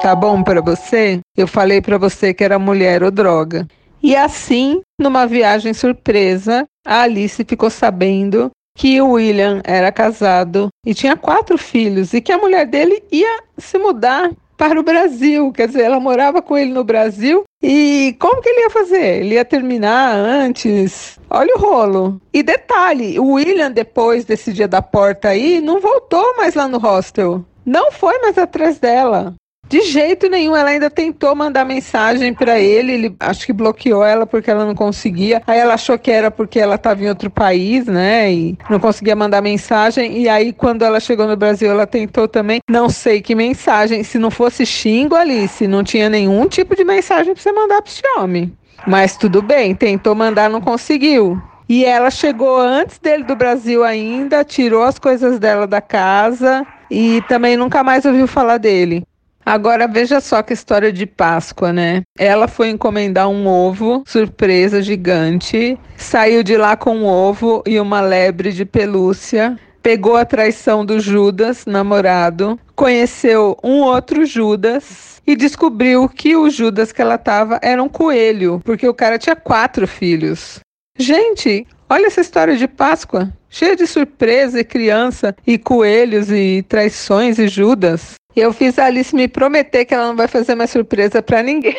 Tá 0.00 0.14
bom 0.14 0.42
para 0.42 0.60
você? 0.60 1.20
Eu 1.36 1.48
falei 1.48 1.80
para 1.80 1.98
você 1.98 2.32
que 2.34 2.44
era 2.44 2.58
mulher 2.58 3.02
ou 3.02 3.10
droga. 3.10 3.66
E 4.04 4.14
assim, 4.14 4.82
numa 5.00 5.26
viagem 5.26 5.72
surpresa, 5.72 6.66
a 6.86 7.00
Alice 7.00 7.42
ficou 7.42 7.70
sabendo 7.70 8.50
que 8.76 9.00
o 9.00 9.12
William 9.12 9.62
era 9.64 9.90
casado 9.90 10.68
e 10.84 10.92
tinha 10.92 11.16
quatro 11.16 11.56
filhos 11.56 12.12
e 12.12 12.20
que 12.20 12.30
a 12.30 12.36
mulher 12.36 12.66
dele 12.66 13.02
ia 13.10 13.40
se 13.56 13.78
mudar 13.78 14.30
para 14.58 14.78
o 14.78 14.82
Brasil. 14.82 15.50
Quer 15.52 15.68
dizer, 15.68 15.84
ela 15.84 15.98
morava 15.98 16.42
com 16.42 16.54
ele 16.54 16.70
no 16.70 16.84
Brasil 16.84 17.44
e 17.62 18.14
como 18.20 18.42
que 18.42 18.48
ele 18.50 18.64
ia 18.64 18.70
fazer? 18.70 19.24
Ele 19.24 19.36
ia 19.36 19.44
terminar 19.44 20.14
antes? 20.14 21.18
Olha 21.30 21.56
o 21.56 21.58
rolo. 21.58 22.20
E 22.30 22.42
detalhe, 22.42 23.18
o 23.18 23.32
William, 23.32 23.70
depois 23.70 24.26
desse 24.26 24.52
dia 24.52 24.68
da 24.68 24.82
porta 24.82 25.28
aí, 25.28 25.62
não 25.62 25.80
voltou 25.80 26.36
mais 26.36 26.54
lá 26.54 26.68
no 26.68 26.76
hostel. 26.76 27.42
Não 27.64 27.90
foi 27.90 28.18
mais 28.18 28.36
atrás 28.36 28.78
dela. 28.78 29.34
De 29.74 29.82
jeito 29.82 30.28
nenhum, 30.28 30.54
ela 30.54 30.70
ainda 30.70 30.88
tentou 30.88 31.34
mandar 31.34 31.64
mensagem 31.64 32.32
para 32.32 32.60
ele, 32.60 32.92
ele 32.92 33.16
acho 33.18 33.44
que 33.44 33.52
bloqueou 33.52 34.04
ela 34.04 34.24
porque 34.24 34.48
ela 34.48 34.64
não 34.64 34.72
conseguia. 34.72 35.42
Aí 35.44 35.58
ela 35.58 35.74
achou 35.74 35.98
que 35.98 36.12
era 36.12 36.30
porque 36.30 36.60
ela 36.60 36.76
estava 36.76 37.02
em 37.02 37.08
outro 37.08 37.28
país, 37.28 37.86
né? 37.86 38.32
E 38.32 38.56
não 38.70 38.78
conseguia 38.78 39.16
mandar 39.16 39.42
mensagem. 39.42 40.16
E 40.16 40.28
aí, 40.28 40.52
quando 40.52 40.82
ela 40.82 41.00
chegou 41.00 41.26
no 41.26 41.36
Brasil, 41.36 41.68
ela 41.68 41.88
tentou 41.88 42.28
também. 42.28 42.60
Não 42.70 42.88
sei 42.88 43.20
que 43.20 43.34
mensagem. 43.34 44.04
Se 44.04 44.16
não 44.16 44.30
fosse 44.30 44.64
xingo, 44.64 45.16
Alice, 45.16 45.66
não 45.66 45.82
tinha 45.82 46.08
nenhum 46.08 46.46
tipo 46.46 46.76
de 46.76 46.84
mensagem 46.84 47.34
para 47.34 47.42
você 47.42 47.50
mandar 47.50 47.82
para 47.82 47.90
esse 47.90 48.02
homem. 48.16 48.56
Mas 48.86 49.16
tudo 49.16 49.42
bem, 49.42 49.74
tentou 49.74 50.14
mandar, 50.14 50.48
não 50.48 50.60
conseguiu. 50.60 51.36
E 51.68 51.84
ela 51.84 52.12
chegou 52.12 52.60
antes 52.60 53.00
dele 53.00 53.24
do 53.24 53.34
Brasil 53.34 53.82
ainda, 53.82 54.44
tirou 54.44 54.84
as 54.84 55.00
coisas 55.00 55.40
dela 55.40 55.66
da 55.66 55.80
casa 55.80 56.64
e 56.88 57.20
também 57.22 57.56
nunca 57.56 57.82
mais 57.82 58.04
ouviu 58.04 58.28
falar 58.28 58.58
dele. 58.58 59.04
Agora 59.44 59.86
veja 59.86 60.20
só 60.20 60.42
que 60.42 60.54
história 60.54 60.92
de 60.92 61.04
Páscoa, 61.04 61.72
né? 61.72 62.02
Ela 62.18 62.48
foi 62.48 62.70
encomendar 62.70 63.28
um 63.28 63.46
ovo, 63.46 64.02
surpresa 64.06 64.80
gigante, 64.80 65.78
saiu 65.96 66.42
de 66.42 66.56
lá 66.56 66.76
com 66.76 66.96
um 66.96 67.06
ovo 67.06 67.62
e 67.66 67.78
uma 67.78 68.00
lebre 68.00 68.52
de 68.52 68.64
pelúcia, 68.64 69.58
pegou 69.82 70.16
a 70.16 70.24
traição 70.24 70.84
do 70.84 70.98
Judas, 70.98 71.66
namorado, 71.66 72.58
conheceu 72.74 73.56
um 73.62 73.82
outro 73.82 74.24
Judas 74.24 75.20
e 75.26 75.36
descobriu 75.36 76.08
que 76.08 76.34
o 76.34 76.48
Judas 76.48 76.90
que 76.90 77.02
ela 77.02 77.18
tava 77.18 77.58
era 77.62 77.82
um 77.82 77.88
coelho, 77.88 78.62
porque 78.64 78.88
o 78.88 78.94
cara 78.94 79.18
tinha 79.18 79.36
quatro 79.36 79.86
filhos. 79.86 80.60
Gente, 80.98 81.66
olha 81.90 82.06
essa 82.06 82.20
história 82.20 82.56
de 82.56 82.66
Páscoa, 82.66 83.30
cheia 83.54 83.76
de 83.76 83.86
surpresa 83.86 84.58
e 84.58 84.64
criança 84.64 85.36
e 85.46 85.56
coelhos 85.56 86.28
e 86.28 86.64
traições 86.68 87.38
e 87.38 87.46
Judas. 87.46 88.14
E 88.34 88.40
eu 88.40 88.52
fiz 88.52 88.76
a 88.80 88.86
Alice 88.86 89.14
me 89.14 89.28
prometer 89.28 89.84
que 89.84 89.94
ela 89.94 90.08
não 90.08 90.16
vai 90.16 90.26
fazer 90.26 90.56
mais 90.56 90.70
surpresa 90.70 91.22
para 91.22 91.40
ninguém. 91.40 91.76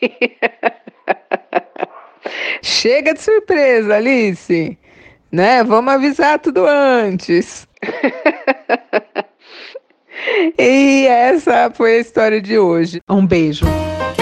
Chega 2.62 3.12
de 3.12 3.20
surpresa, 3.20 3.96
Alice. 3.96 4.78
Né? 5.30 5.62
Vamos 5.62 5.92
avisar 5.92 6.38
tudo 6.38 6.64
antes. 6.66 7.68
e 10.58 11.06
essa 11.06 11.70
foi 11.74 11.96
a 11.96 12.00
história 12.00 12.40
de 12.40 12.58
hoje. 12.58 13.02
Um 13.06 13.26
beijo. 13.26 13.66